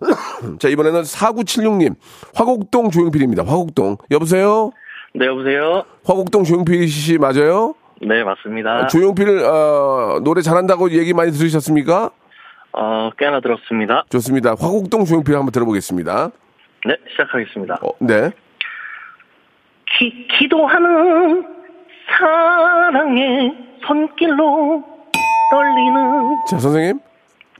자, 0.60 0.68
이번에는 0.68 1.02
4976님. 1.02 1.94
화곡동 2.34 2.90
조용필입니다. 2.90 3.42
화곡동. 3.44 3.96
여보세요? 4.12 4.70
네, 5.14 5.26
여보세요? 5.26 5.84
화곡동 6.04 6.44
조용필 6.44 6.86
씨 6.88 7.18
맞아요? 7.18 7.74
네, 8.02 8.22
맞습니다. 8.22 8.86
조용필, 8.86 9.28
어, 9.44 10.20
노래 10.22 10.40
잘한다고 10.42 10.92
얘기 10.92 11.12
많이 11.14 11.32
들으셨습니까? 11.32 12.10
어, 12.72 13.10
꽤나 13.18 13.40
들었습니다. 13.40 14.04
좋습니다. 14.10 14.50
화곡동 14.50 15.04
조용필 15.04 15.34
한번 15.34 15.50
들어보겠습니다. 15.52 16.30
네, 16.86 16.96
시작하겠습니다. 17.10 17.78
어, 17.82 17.90
네. 18.00 18.30
기, 19.98 20.28
기도하는 20.38 21.44
사랑의 22.18 23.52
손길로 23.86 24.84
떨리는. 25.50 26.36
자, 26.48 26.58
선생님. 26.58 27.00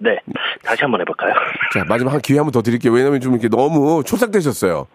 네, 0.00 0.16
다시 0.62 0.82
한번 0.82 1.00
해볼까요? 1.00 1.34
자, 1.72 1.84
마지막 1.88 2.12
한 2.12 2.20
기회 2.20 2.38
한번 2.38 2.52
더 2.52 2.62
드릴게요. 2.62 2.92
왜냐면 2.92 3.20
좀 3.20 3.32
이렇게 3.32 3.48
너무 3.48 4.04
초삭되셨어요. 4.04 4.86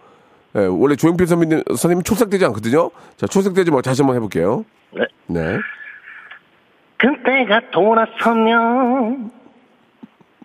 예, 0.55 0.59
원래 0.65 0.95
조용필 0.95 1.27
선배님, 1.27 1.63
선생님 1.67 2.03
초삭되지 2.03 2.45
않거든요. 2.45 2.91
자, 3.17 3.25
초삭되지 3.27 3.71
말고 3.71 3.81
다시 3.81 4.01
한번 4.01 4.15
해볼게요. 4.15 4.63
네. 4.91 5.05
네. 5.25 5.57
그대가 6.97 7.71
돌아서면 7.71 9.31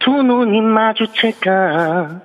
두 0.01 0.11
눈이 0.11 0.61
마주칠까. 0.61 2.21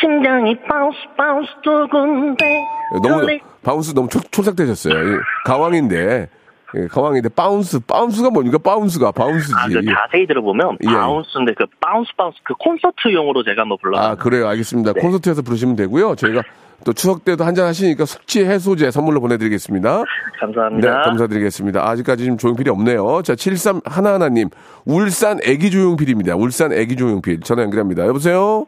심장이 0.00 0.58
bounce 0.60 0.98
bounce 1.16 1.50
두근대. 1.62 2.64
너무, 3.02 3.26
bounce 3.62 3.94
너무 3.94 4.08
촐, 4.08 4.20
촐싹대셨어요. 4.20 4.94
예, 4.94 5.16
가왕인데, 5.44 6.28
예, 6.76 6.86
가왕인데, 6.88 7.30
bounce, 7.30 7.80
bounce가 7.80 8.30
뭡니까? 8.30 8.58
bounce가, 8.58 9.12
bounce지. 9.12 9.54
아, 9.56 9.66
그 9.66 9.84
자세히 9.84 10.26
들어보면 10.26 10.78
예. 10.82 10.86
bounce인데 10.88 11.54
그 11.54 11.66
bounce 11.80 12.12
bounce 12.16 12.38
그 12.44 12.54
콘서트용으로 12.54 13.42
제가 13.44 13.62
한번 13.62 13.78
불러. 13.80 13.98
아, 13.98 14.14
그래요. 14.14 14.46
알겠습니다. 14.48 14.92
네. 14.92 15.00
콘서트에서 15.00 15.42
부르시면 15.42 15.76
되고요. 15.76 16.14
저희가 16.16 16.42
또 16.84 16.92
추석 16.92 17.24
때도 17.24 17.44
한잔 17.44 17.66
하시니까 17.66 18.04
숙취 18.04 18.44
해소제 18.44 18.90
선물로 18.90 19.20
보내드리겠습니다. 19.20 19.98
네, 19.98 20.04
감사합니다. 20.40 21.02
감사드리겠습니다. 21.02 21.88
아직까지 21.88 22.22
지금 22.24 22.38
조용필이 22.38 22.70
없네요. 22.70 23.22
자, 23.22 23.34
73 23.34 23.80
하나하나님. 23.84 24.48
울산 24.86 25.38
애기 25.44 25.70
조용필입니다. 25.70 26.36
울산 26.36 26.72
애기 26.72 26.96
조용필. 26.96 27.40
전화 27.40 27.62
연결합니다. 27.64 28.06
여보세요? 28.06 28.66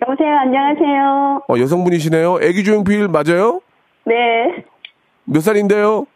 여보세요 0.00 0.28
안녕하세요 0.42 1.42
어, 1.48 1.58
여성분이시네요. 1.58 2.38
애기 2.42 2.62
조용필 2.62 3.08
맞아요? 3.08 3.60
네 4.06 4.64
몇 5.30 5.40
살인데요? 5.42 6.06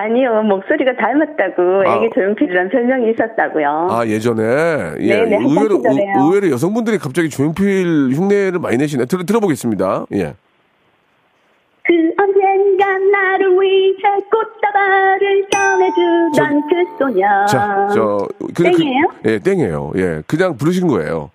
아니요 0.00 0.42
목소리가 0.44 0.94
닮았다고 0.96 1.82
아. 1.88 1.96
애기 1.96 2.10
조용필이라는 2.14 2.70
별명이 2.70 3.10
있었다고요 3.10 3.88
아, 3.90 4.06
예전에. 4.06 4.42
예. 5.00 5.14
네, 5.24 5.24
네, 5.24 5.36
의외로. 5.42 5.82
의- 5.84 6.06
의외로 6.16 6.50
여성분들이 6.50 6.98
갑자기 6.98 7.28
조용필 7.28 8.10
흉내를 8.14 8.60
많이 8.60 8.76
내시네. 8.76 9.06
들, 9.06 9.26
들어보겠습니다. 9.26 10.06
예. 10.14 10.34
그 11.84 11.94
언젠가 12.20 12.98
나를 12.98 13.50
위해 13.60 13.94
꽃다발을 14.30 15.46
전해주던 15.50 16.62
그 16.68 16.98
소녀. 16.98 17.46
자, 17.46 17.88
저 17.94 18.28
그냥 18.54 18.72
땡이에요? 18.76 19.02
그, 19.22 19.30
예, 19.30 19.38
땡이에요. 19.38 19.92
예, 19.96 20.22
그냥 20.26 20.56
부르신 20.56 20.86
거예요. 20.86 21.30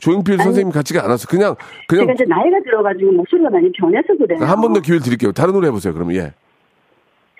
조용필 0.00 0.38
선생님 0.38 0.72
같지가 0.72 1.04
않았어. 1.04 1.28
그냥 1.28 1.54
그냥 1.86 2.06
제가 2.06 2.12
이제 2.14 2.24
나이가 2.26 2.58
들어가지고 2.64 3.12
목소리가 3.12 3.48
많이 3.50 3.70
변해서 3.72 4.08
그래요. 4.18 4.40
한 4.44 4.60
번 4.60 4.72
더 4.72 4.80
기회 4.80 4.96
를 4.96 5.02
드릴게요. 5.02 5.30
다른 5.32 5.52
노래 5.54 5.68
해보세요. 5.68 5.94
그러면 5.94 6.16
예. 6.16 6.32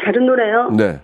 다른 0.03 0.27
노래요? 0.27 0.71
네. 0.77 1.01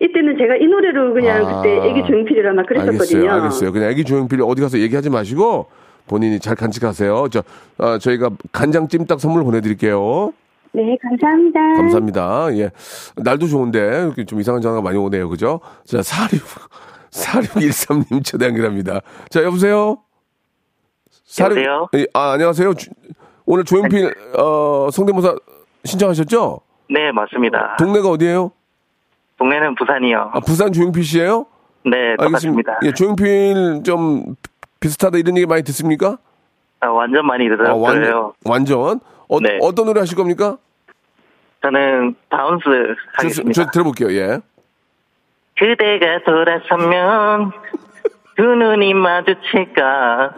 이때는 0.00 0.36
제가 0.38 0.56
이 0.56 0.66
노래로 0.66 1.14
그냥 1.14 1.46
아. 1.46 1.62
그때 1.62 1.76
애기 1.88 2.02
조용필이라 2.06 2.52
막 2.54 2.66
그랬었거든요. 2.66 2.96
알겠어요. 3.30 3.32
알겠어요. 3.42 3.72
그냥 3.72 3.90
애기 3.90 4.04
조용필 4.04 4.40
어디 4.42 4.60
가서 4.60 4.78
얘기하지 4.78 5.10
마시고 5.10 5.66
본인이 6.08 6.40
잘 6.40 6.56
간직하세요. 6.56 7.28
저 7.30 7.42
아, 7.78 7.98
저희가 7.98 8.30
간장 8.50 8.88
찜닭 8.88 9.20
선물 9.20 9.44
보내드릴게요. 9.44 10.32
네, 10.72 10.96
감사합니다. 11.02 11.60
감사합니다. 11.76 12.48
예. 12.56 12.70
날도 13.16 13.46
좋은데 13.46 13.78
이렇게 14.06 14.24
좀 14.24 14.40
이상한 14.40 14.60
전화가 14.62 14.82
많이 14.82 14.96
오네요. 14.98 15.28
그죠? 15.28 15.60
자, 15.84 16.02
46, 16.02 16.42
4613님 17.10 18.24
전화 18.24 18.46
연결합니다. 18.46 19.00
자, 19.30 19.42
여보세요? 19.44 19.98
여보세요? 21.40 21.88
예, 21.94 22.06
아, 22.14 22.32
안녕하세요. 22.32 22.74
주- 22.74 22.90
오늘 23.44 23.64
조용필, 23.64 24.14
어, 24.38 24.88
성대모사 24.90 25.34
신청하셨죠? 25.84 26.60
네, 26.92 27.10
맞습니다. 27.10 27.76
동네가 27.78 28.08
어디예요? 28.08 28.52
동네는 29.38 29.74
부산이요. 29.76 30.30
아, 30.34 30.40
부산 30.40 30.72
조용필 30.72 31.02
씨예요 31.02 31.46
네, 31.84 32.16
똑같습니다. 32.16 32.78
예, 32.84 32.92
조용필 32.92 33.82
좀 33.84 34.36
비슷하다 34.78 35.18
이런 35.18 35.36
얘기 35.36 35.46
많이 35.46 35.62
듣습니까? 35.62 36.18
아, 36.80 36.88
완전 36.88 37.26
많이 37.26 37.46
아, 37.46 37.48
들었어요. 37.48 37.80
완전, 37.80 38.32
완전. 38.44 39.00
어, 39.28 39.40
네. 39.40 39.58
어떤 39.62 39.86
노래 39.86 40.00
하실 40.00 40.16
겁니까? 40.16 40.58
저는 41.62 42.14
bounce 42.28 42.64
저, 42.64 43.22
하겠습니다. 43.22 43.64
저 43.64 43.70
들어볼게요, 43.70 44.12
예. 44.12 44.40
그대가 45.56 46.20
돌아서면 46.24 47.52
두 48.36 48.42
눈이 48.42 48.94
마주칠까 48.94 50.34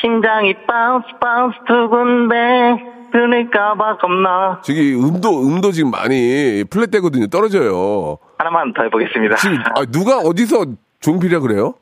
심장이 0.00 0.54
bounce 0.66 1.06
bounce 1.20 1.56
두근대 1.66 2.97
들을까봐 3.12 3.98
겁나 3.98 4.60
저기 4.62 4.94
음도 4.94 5.40
음도 5.40 5.72
지금 5.72 5.90
많이 5.90 6.64
플랫 6.68 6.90
되거든요. 6.90 7.26
떨어져요. 7.26 8.18
하나만 8.38 8.72
더 8.74 8.82
해보겠습니다. 8.84 9.36
지금 9.36 9.58
아, 9.74 9.84
누가 9.90 10.18
어디서 10.18 10.66
종필이라 11.00 11.40
그래요? 11.40 11.74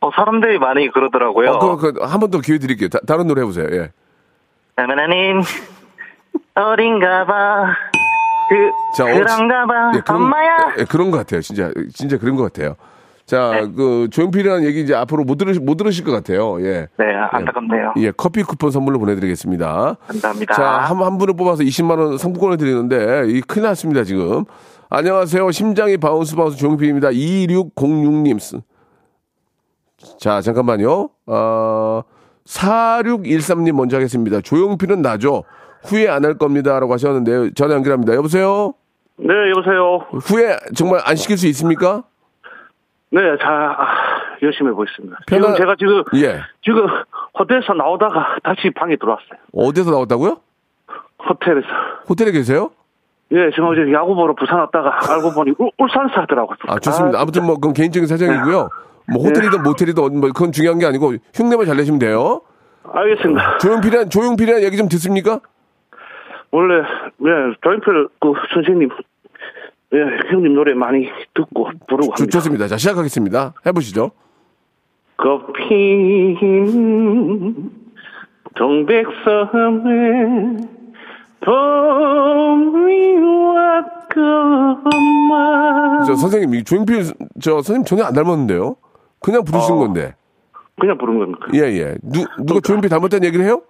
어, 0.00 0.10
사람들이 0.14 0.58
많이 0.58 0.90
그러더라고요. 0.90 1.50
어, 1.50 1.76
그, 1.76 1.92
그, 1.92 2.02
한번 2.04 2.30
더 2.30 2.40
기회 2.40 2.58
드릴게요. 2.58 2.88
다, 2.88 2.98
다른 3.06 3.26
노래 3.26 3.42
해보세요. 3.42 3.66
예. 3.72 3.92
나나나는 4.76 5.42
어딘가봐 6.54 7.74
그 8.48 8.70
자, 8.96 9.04
어, 9.04 9.06
그런가봐 9.06 9.92
예, 9.96 10.00
그런, 10.00 10.22
엄마야 10.22 10.56
예, 10.78 10.84
그런 10.84 11.10
것 11.10 11.18
같아요. 11.18 11.40
진짜 11.40 11.70
진짜 11.92 12.18
그런 12.18 12.36
것 12.36 12.44
같아요. 12.44 12.76
자, 13.26 13.50
네. 13.60 13.72
그 13.76 14.08
조용필이라는 14.10 14.64
얘기 14.64 14.80
이제 14.82 14.94
앞으로 14.94 15.24
못 15.24 15.36
들으실 15.36 15.60
못 15.62 15.76
들으실 15.76 16.04
것 16.04 16.12
같아요. 16.12 16.60
예. 16.64 16.86
네 16.96 17.04
안타깝네요. 17.32 17.94
예, 17.96 18.12
커피 18.12 18.44
쿠폰 18.44 18.70
선물로 18.70 19.00
보내드리겠습니다. 19.00 19.96
감사합니다. 20.06 20.54
자, 20.54 20.64
한, 20.64 20.96
한 21.02 21.18
분을 21.18 21.34
뽑아서 21.34 21.64
20만 21.64 21.98
원 21.98 22.18
상품권을 22.18 22.56
드리는데, 22.56 23.24
이 23.28 23.40
큰일 23.40 23.64
났습니다, 23.66 24.04
지금. 24.04 24.44
안녕하세요. 24.88 25.50
심장이 25.50 25.96
bounce 25.96 26.36
bounce 26.36 26.56
조용필입니다. 26.56 27.08
2606님. 27.10 28.62
자, 30.20 30.40
잠깐만요. 30.40 31.08
어, 31.26 32.02
4613님 32.46 33.72
먼저 33.72 33.96
하겠습니다. 33.96 34.40
조용필은 34.40 35.02
나죠. 35.02 35.42
후회 35.82 36.08
안 36.08 36.24
할 36.24 36.38
겁니다. 36.38 36.78
라고 36.78 36.92
하셨는데, 36.92 37.54
전화 37.54 37.74
연결합니다. 37.74 38.14
여보세요? 38.14 38.74
네, 39.18 39.26
여보세요. 39.50 40.06
후회 40.22 40.56
정말 40.76 41.00
안 41.04 41.16
시킬 41.16 41.36
수 41.36 41.48
있습니까? 41.48 42.04
네, 43.16 43.36
자, 43.40 43.48
아, 43.50 43.86
열심히 44.42 44.70
해보겠습니다. 44.70 45.16
편안- 45.26 45.42
지금 45.42 45.56
제가 45.56 45.74
지금, 45.78 46.02
예. 46.16 46.40
지금 46.62 46.86
호텔에서 47.38 47.72
나오다가 47.72 48.36
다시 48.42 48.68
방에 48.70 48.94
들어왔어요. 48.96 49.38
어디서 49.54 49.90
나왔다고요? 49.90 50.36
호텔에서. 51.26 51.66
호텔에 52.10 52.30
계세요? 52.32 52.70
예, 53.32 53.50
지금 53.50 53.68
어제 53.68 53.90
야구 53.92 54.14
보러 54.14 54.34
부산 54.34 54.58
왔다가 54.58 54.98
알고 55.14 55.32
보니 55.32 55.54
울, 55.58 55.70
울산에서 55.78 56.20
하더라고요. 56.20 56.56
아, 56.68 56.78
좋습니다. 56.78 57.18
아 57.20 57.24
무튼 57.24 57.46
뭐, 57.46 57.54
그건 57.54 57.72
개인적인 57.72 58.06
사정이고요. 58.06 58.68
뭐, 59.08 59.22
네. 59.22 59.28
호텔이든 59.28 59.62
모텔이든 59.62 60.20
뭐, 60.20 60.28
그건 60.32 60.52
중요한 60.52 60.78
게 60.78 60.84
아니고, 60.86 61.14
흉내만 61.34 61.64
잘 61.64 61.76
내시면 61.78 61.98
돼요. 61.98 62.42
알겠습니다. 62.84 63.58
조용필이란, 63.58 64.10
조용필이란 64.10 64.62
얘기 64.62 64.76
좀 64.76 64.88
듣습니까? 64.88 65.40
원래, 66.50 66.74
예, 66.84 67.54
조인필 67.62 68.08
그 68.20 68.32
선생님, 68.52 68.90
예, 69.94 69.98
형님 70.30 70.54
노래 70.54 70.74
많이 70.74 71.08
듣고 71.34 71.70
부르고 71.88 72.14
좋, 72.14 72.22
합니다. 72.22 72.38
좋습니다. 72.38 72.66
자, 72.66 72.76
시작하겠습니다. 72.76 73.54
해보시죠. 73.66 74.10
꽃핀 75.16 76.36
동백섬에 78.54 79.90
봄이 81.40 83.14
왔구만 84.14 86.04
저, 86.04 86.16
선생님, 86.16 86.54
이 86.54 86.64
조용필, 86.64 87.04
저, 87.40 87.62
선생님 87.62 87.84
전혀 87.84 88.04
안 88.04 88.12
닮았는데요? 88.12 88.76
그냥 89.20 89.44
부르시는 89.44 89.76
어. 89.76 89.80
건데. 89.80 90.14
그냥 90.78 90.98
부른 90.98 91.18
겁니다. 91.18 91.46
예, 91.54 91.60
예. 91.60 91.94
누, 92.02 92.24
누가 92.44 92.60
조용필 92.60 92.90
닮았다는 92.90 93.24
얘기를 93.26 93.44
해요? 93.46 93.62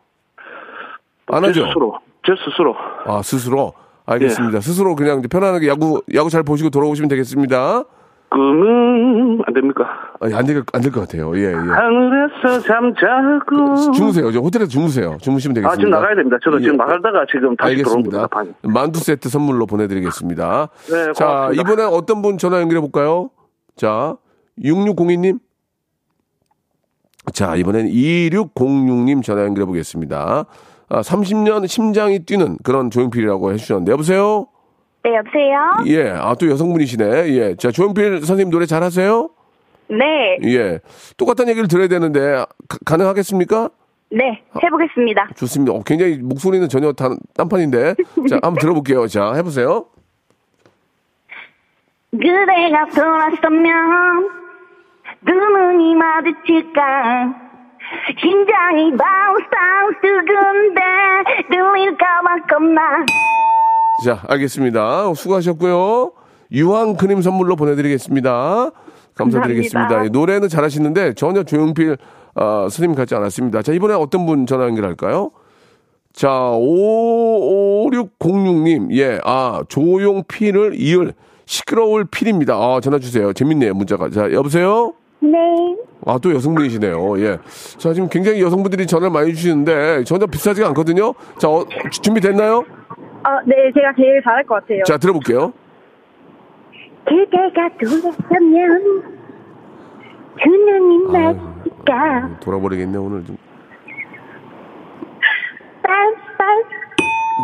안제 1.27 1.49
하죠? 1.49 1.67
스스로 1.67 1.99
제 2.25 2.33
스스로 2.45 2.75
아, 3.05 3.21
스스로? 3.23 3.73
알겠습니다. 4.07 4.57
예. 4.57 4.61
스스로 4.61 4.95
그냥 4.95 5.21
편안하게 5.23 5.69
야구, 5.69 6.03
야구 6.14 6.31
잘 6.31 6.42
보시고 6.42 6.71
돌아오시면 6.71 7.09
되겠습니다. 7.09 7.85
꿈은 8.29 9.40
안 9.47 9.55
됩니까? 9.55 9.85
아니, 10.21 10.35
안 10.35 10.45
될, 10.47 10.62
안될 10.73 10.90
것 10.90 11.01
같아요. 11.01 11.37
예, 11.37 11.42
예. 11.51 11.55
하늘에서 11.55 12.61
잠자고 12.66 13.92
주무세요. 13.92 14.33
저 14.33 14.40
호텔에서 14.40 14.69
주무세요. 14.69 15.16
주무시면 15.21 15.55
되겠습니다. 15.55 15.73
아 15.73 15.77
지금 15.77 15.90
나가야 15.90 16.16
됩니다. 16.16 16.37
저도 16.42 16.59
예. 16.59 16.62
지금 16.62 16.77
나가다가 16.77 17.25
지금 17.31 17.55
다시 17.57 17.71
알겠습니다. 17.73 18.29
만두 18.62 18.99
세트 18.99 19.29
선물로 19.29 19.66
보내드리겠습니다. 19.66 20.69
네, 20.90 21.12
자, 21.14 21.25
고맙습니다. 21.25 21.62
이번엔 21.62 21.87
어떤 21.92 22.21
분 22.23 22.37
전화 22.38 22.61
연결해 22.61 22.81
볼까요? 22.81 23.31
자, 23.77 24.16
6602님. 24.61 25.38
자, 27.33 27.55
이번엔 27.57 27.87
2606님 27.88 29.23
전화 29.23 29.45
연결해 29.45 29.66
보겠습니다. 29.66 30.47
아, 30.88 31.01
30년 31.01 31.66
심장이 31.66 32.20
뛰는 32.20 32.59
그런 32.62 32.90
조용필이라고 32.90 33.53
해주셨는데, 33.53 33.92
여보세요? 33.92 34.46
네, 35.03 35.14
여보세요? 35.16 35.59
예, 35.87 36.11
아, 36.11 36.35
또 36.35 36.49
여성분이시네. 36.49 37.05
예. 37.35 37.55
자, 37.57 37.70
조용필 37.70 38.18
선생님 38.25 38.51
노래 38.51 38.66
잘하세요? 38.66 39.31
네, 39.88 40.38
예. 40.44 40.81
똑같은 41.16 41.49
얘기를 41.49 41.68
들어야 41.68 41.88
되는데, 41.88 42.44
가, 42.68 42.79
가능하겠습니까? 42.85 43.70
네, 44.11 44.42
해보겠습니다. 44.62 45.31
좋습니다. 45.37 45.72
어, 45.72 45.83
굉장히 45.85 46.18
목소리는 46.18 46.68
전혀 46.68 46.92
단, 46.92 47.18
딴판인데. 47.35 47.94
자, 48.29 48.38
한번 48.42 48.55
들어볼게요. 48.61 49.09
자, 49.09 49.33
해보세요. 49.35 49.87
그대가 52.12 52.87
돌아서면 52.94 54.29
두 55.27 55.33
눈이 55.33 55.94
마주칠까 55.96 57.46
심장이 58.20 58.90
bounce 58.97 59.45
bounce 59.51 60.01
두근대 60.27 60.81
들릴까봐 61.51 62.46
겁나 62.51 62.81
자, 64.05 64.20
알겠습니다. 64.29 65.14
수고하셨고요. 65.14 66.12
유황 66.53 66.96
크림 66.96 67.22
선물로 67.22 67.57
보내드리겠습니다. 67.57 68.70
감사드리겠습니다. 69.14 69.79
감사합니다. 69.81 70.05
예, 70.05 70.09
노래는 70.11 70.49
잘하시는데 70.49 71.14
전혀 71.14 71.42
조용필 71.44 71.96
어, 72.35 72.68
스님 72.70 72.94
같지 72.94 73.14
않았습니다. 73.14 73.62
자, 73.62 73.72
이번에 73.72 73.94
어떤 73.94 74.27
분 74.27 74.44
전화 74.46 74.66
연결할까요? 74.66 75.31
자, 76.12 76.29
5606님, 76.29 78.92
예, 78.96 79.18
아, 79.25 79.62
조용필을 79.68 80.75
이을 80.77 81.14
시끄러울 81.46 82.05
필입니다. 82.05 82.55
아, 82.55 82.81
전화 82.83 82.99
주세요. 82.99 83.33
재밌네요, 83.33 83.72
문자가. 83.75 84.11
자, 84.11 84.31
여보세요? 84.33 84.92
네 85.21 85.77
아, 86.05 86.19
또 86.23 86.33
여성분이시네요. 86.35 87.19
예. 87.21 87.39
자, 87.79 87.93
지금 87.93 88.09
굉장히 88.09 88.41
여성분들이 88.43 88.87
전화를 88.87 89.11
많이 89.11 89.35
주시는데 89.35 90.05
전혀 90.05 90.27
비슷하지가 90.27 90.69
않거든요. 90.69 91.15
자, 91.39 91.49
어, 91.49 91.65
주- 91.91 92.01
준비됐나요? 92.03 92.59
어, 92.59 93.41
네, 93.45 93.55
제가 93.75 93.93
제일 93.97 94.23
잘할 94.23 94.45
것 94.45 94.55
같아요. 94.57 94.83
자, 94.85 94.99
들어볼게요. 94.99 95.53
그대가 97.05 97.69
돌아서면 97.81 99.03
두 100.43 100.51
눈이 100.51 101.13
마주칠까 101.13 102.39
돌아버리겠네, 102.41 102.99
오늘 102.99 103.25
좀. 103.25 103.37
bounce 105.83 106.27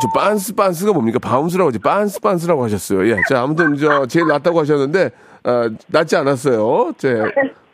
저 0.02 0.08
빤스 0.14 0.54
빤스가 0.54 0.92
뭡니까? 0.92 1.18
bounce라고 1.18 1.68
하지. 1.68 1.78
빤스 1.78 2.20
빤스라고 2.20 2.64
하셨어요. 2.64 3.06
예. 3.08 3.16
자, 3.28 3.42
아무튼 3.42 3.76
저 3.76 4.06
제일 4.06 4.26
낫다고 4.26 4.60
하셨는데 4.60 5.10
어, 5.44 5.68
낫지 5.88 6.16
않았어요. 6.16 6.92
제 6.96 7.22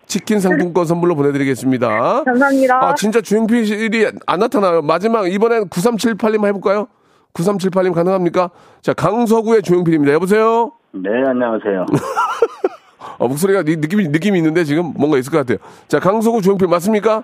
치킨 0.08 0.40
상품권 0.40 0.86
선물로 0.86 1.14
보내드리겠습니다. 1.14 2.24
감사합니다. 2.24 2.82
아, 2.82 2.94
진짜 2.94 3.20
조용필이 3.20 4.06
안 4.26 4.40
나타나요. 4.40 4.80
마지막 4.82 5.30
이번엔 5.30 5.68
9378님 5.68 6.46
해볼까요? 6.46 6.88
9378님 7.34 7.92
가능합니까? 7.92 8.50
자, 8.80 8.94
강서구의 8.94 9.62
조용필입니다. 9.62 10.12
여보세요? 10.14 10.72
네, 10.92 11.10
안녕하세요. 11.26 11.84
어, 13.18 13.28
목소리가 13.28 13.62
니- 13.64 13.76
느낌이, 13.76 14.08
느낌이 14.08 14.38
있는데 14.38 14.64
지금 14.64 14.94
뭔가 14.96 15.18
있을 15.18 15.30
것 15.30 15.38
같아요. 15.38 15.58
자, 15.88 16.00
강서구 16.00 16.40
조용필 16.40 16.66
맞습니까? 16.68 17.22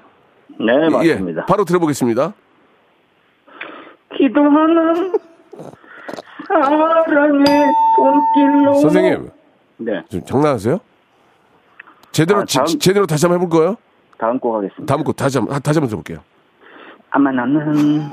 네, 0.61 0.89
맞습니다. 0.91 1.41
예, 1.43 1.47
바로 1.47 1.65
들어보겠습니다. 1.65 2.35
기도하는 4.19 5.13
사랑의 6.47 7.45
손길로. 7.97 8.75
선생님, 8.75 9.31
네, 9.79 10.03
좀 10.11 10.23
장난하세요? 10.25 10.79
제대로, 12.15 12.41
아, 12.41 12.45
지- 12.45 12.57
다음- 12.59 12.67
지- 12.67 12.79
제대로 12.79 13.07
다시 13.07 13.27
한번 13.27 13.41
해볼 13.43 13.51
거예요? 13.51 13.77
다음 14.19 14.39
곡 14.39 14.55
하겠습니다. 14.57 14.87
다음 14.87 15.03
거 15.05 15.13
다시 15.13 15.37
한번, 15.39 15.61
다시 15.61 15.79
한번 15.81 15.89
들어볼게요. 15.89 16.19
아마 17.11 17.33
나는 17.33 18.09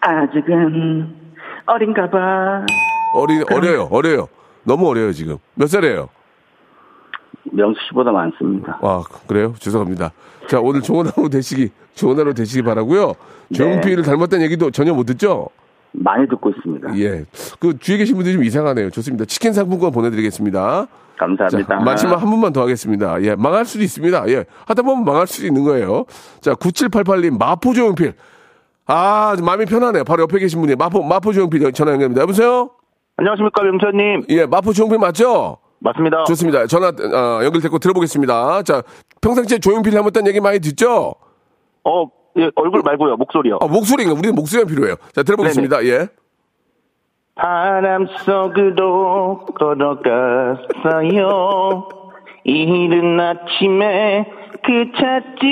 아직은 0.00 1.14
어린가 1.66 2.08
봐. 2.10 2.64
어리, 3.14 3.42
어려요, 3.50 3.88
어려요. 3.90 4.28
너무 4.62 4.88
어려요, 4.88 5.12
지금. 5.12 5.36
몇 5.54 5.66
살이에요? 5.68 6.08
명수 7.50 7.80
씨보다 7.88 8.12
많습니다. 8.12 8.78
아, 8.82 9.02
그래요? 9.26 9.54
죄송합니다. 9.58 10.12
자, 10.48 10.60
오늘 10.60 10.80
좋은 10.80 11.06
하루 11.06 11.28
되시기, 11.28 11.70
좋은 11.94 12.18
하루 12.18 12.34
되시기 12.34 12.62
바라고요 12.62 13.14
조용필을 13.52 14.04
닮았다는 14.04 14.44
얘기도 14.44 14.70
전혀 14.70 14.94
못 14.94 15.04
듣죠? 15.04 15.48
많이 15.92 16.28
듣고 16.28 16.50
있습니다. 16.50 16.96
예. 16.98 17.24
그 17.58 17.78
주위에 17.78 17.98
계신 17.98 18.14
분들이 18.14 18.34
좀 18.34 18.44
이상하네요. 18.44 18.90
좋습니다. 18.90 19.24
치킨 19.24 19.52
상품권 19.52 19.90
보내드리겠습니다. 19.90 20.86
감사합니다. 21.18 21.78
자, 21.78 21.84
마지막 21.84 22.22
한 22.22 22.30
분만 22.30 22.52
더 22.52 22.62
하겠습니다. 22.62 23.20
예, 23.22 23.34
망할 23.34 23.64
수도 23.64 23.82
있습니다. 23.84 24.28
예, 24.28 24.44
하다 24.66 24.82
보면 24.82 25.04
망할 25.04 25.26
수도 25.26 25.46
있는 25.46 25.64
거예요. 25.64 26.04
자, 26.40 26.54
9788님, 26.54 27.38
마포 27.38 27.74
조용필. 27.74 28.14
아, 28.86 29.36
마음이 29.42 29.66
편하네요. 29.66 30.04
바로 30.04 30.22
옆에 30.22 30.38
계신 30.38 30.60
분이 30.60 30.74
마포, 30.76 31.02
마포 31.02 31.32
조용필 31.32 31.72
전화 31.72 31.92
연결입니다. 31.92 32.22
여보세요? 32.22 32.70
안녕하십니까 33.18 33.62
명수님 33.62 34.22
예, 34.30 34.46
마포 34.46 34.72
조용필 34.72 34.98
맞죠? 34.98 35.58
맞습니다. 35.80 36.24
좋습니다. 36.24 36.66
전화, 36.66 36.88
어, 36.88 37.44
연결됐고 37.44 37.78
들어보겠습니다. 37.78 38.62
자, 38.62 38.82
평상시에 39.20 39.58
조용필 39.58 39.92
닮았다는 39.92 40.28
얘기 40.28 40.40
많이 40.40 40.58
듣죠? 40.60 41.14
어 41.84 42.06
예, 42.38 42.50
얼굴 42.54 42.82
말고요 42.84 43.16
목소리요. 43.16 43.58
아, 43.60 43.66
목소리가, 43.66 44.12
우리는 44.12 44.34
목소리가 44.34 44.68
필요해요. 44.68 44.94
자, 45.12 45.22
들어보겠습니다. 45.22 45.84
예. 45.86 46.08
바람 47.38 48.06
속으로 48.24 49.46
걸어갔어요. 49.58 51.08
이른 52.44 53.20
아침에 53.20 54.26
그 54.64 54.90
찻집 54.96 55.46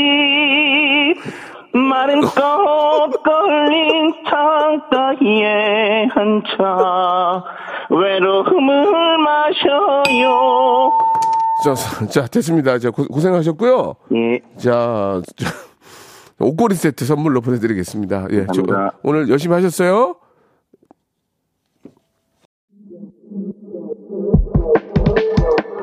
마른 1.72 2.20
꽃 2.22 3.22
걸린 3.22 4.14
창가에 4.28 6.08
앉아 6.14 7.44
외로움을 7.90 9.18
마셔요. 9.18 10.92
자, 11.64 11.74
자, 12.06 12.26
됐습니다. 12.26 12.78
자, 12.78 12.90
고, 12.90 13.06
고생하셨고요. 13.06 13.94
예, 14.14 14.40
자, 14.56 15.22
자, 15.36 15.50
옷걸이 16.40 16.74
세트 16.74 17.04
선물로 17.04 17.40
보내드리겠습니다. 17.42 18.26
예, 18.32 18.46
저. 18.52 18.62
오늘 19.02 19.28
열심히 19.28 19.54
하셨어요? 19.54 20.16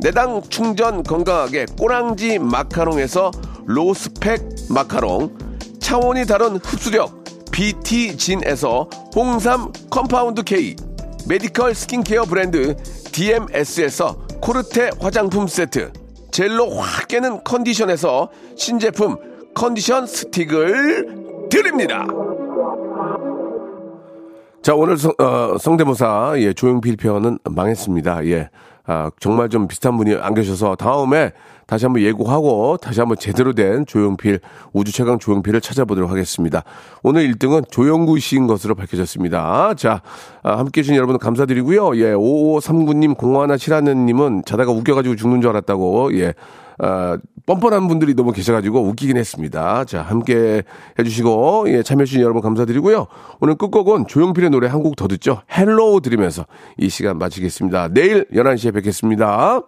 당 0.00 0.42
충전 0.48 1.02
건강하게 1.02 1.66
꼬랑지 1.78 2.38
마카롱에서 2.38 3.30
로스펙 3.64 4.42
마카롱, 4.70 5.36
차원이 5.80 6.26
다른 6.26 6.56
흡수력 6.56 7.24
BT진에서 7.50 8.88
홍삼 9.14 9.72
compound 9.90 10.42
K, 10.42 10.76
medical 11.28 11.74
skincare 11.74 12.24
브랜드 12.24 12.76
DMS에서 13.12 14.16
코르테 14.40 14.90
화장품 15.00 15.46
세트, 15.46 15.92
젤로 16.30 16.70
확 16.70 17.08
깨는 17.08 17.42
컨디션에서 17.44 18.28
신제품 18.56 19.16
컨디션 19.54 20.06
스틱을 20.06 21.48
드립니다. 21.50 22.06
자, 24.62 24.74
오늘 24.74 24.96
성, 24.98 25.12
어, 25.18 25.56
성대모사, 25.58 26.34
예, 26.38 26.52
조용필 26.52 26.96
편은 26.96 27.38
망했습니다. 27.44 28.26
예. 28.26 28.50
아, 28.86 29.10
정말 29.18 29.48
좀 29.48 29.66
비슷한 29.66 29.96
분이 29.96 30.14
안 30.14 30.34
계셔서 30.34 30.76
다음에 30.76 31.32
다시 31.66 31.84
한번 31.84 32.02
예고하고 32.02 32.76
다시 32.76 33.00
한번 33.00 33.18
제대로 33.18 33.52
된 33.52 33.84
조용필, 33.86 34.38
우주 34.72 34.92
최강 34.92 35.18
조용필을 35.18 35.60
찾아보도록 35.60 36.10
하겠습니다. 36.10 36.62
오늘 37.02 37.28
1등은 37.32 37.68
조영구 37.70 38.20
씨인 38.20 38.46
것으로 38.46 38.76
밝혀졌습니다. 38.76 39.74
자, 39.74 40.02
아, 40.44 40.58
함께 40.58 40.80
해주신 40.80 40.94
여러분 40.94 41.18
감사드리고요. 41.18 41.96
예, 41.96 42.12
5539님, 42.14 43.16
공화나 43.16 43.56
실하느님은 43.56 44.42
자다가 44.46 44.70
웃겨가지고 44.70 45.16
죽는 45.16 45.40
줄 45.40 45.50
알았다고, 45.50 46.16
예. 46.20 46.34
아, 46.78 47.18
뻔뻔한 47.46 47.86
분들이 47.88 48.14
너무 48.14 48.32
계셔가지고 48.32 48.82
웃기긴 48.88 49.16
했습니다. 49.16 49.84
자, 49.84 50.02
함께 50.02 50.62
해주시고, 50.98 51.66
예, 51.68 51.82
참여해주신 51.82 52.20
여러분 52.20 52.42
감사드리고요. 52.42 53.06
오늘 53.40 53.54
끝곡은 53.54 54.06
조용필의 54.08 54.50
노래 54.50 54.66
한 54.68 54.82
곡 54.82 54.96
더 54.96 55.06
듣죠. 55.08 55.42
Hello 55.56 56.00
들으면서 56.00 56.46
이 56.78 56.88
시간 56.88 57.18
마치겠습니다. 57.18 57.88
내일 57.88 58.26
11시에 58.32 58.74
뵙겠습니다. 58.74 59.60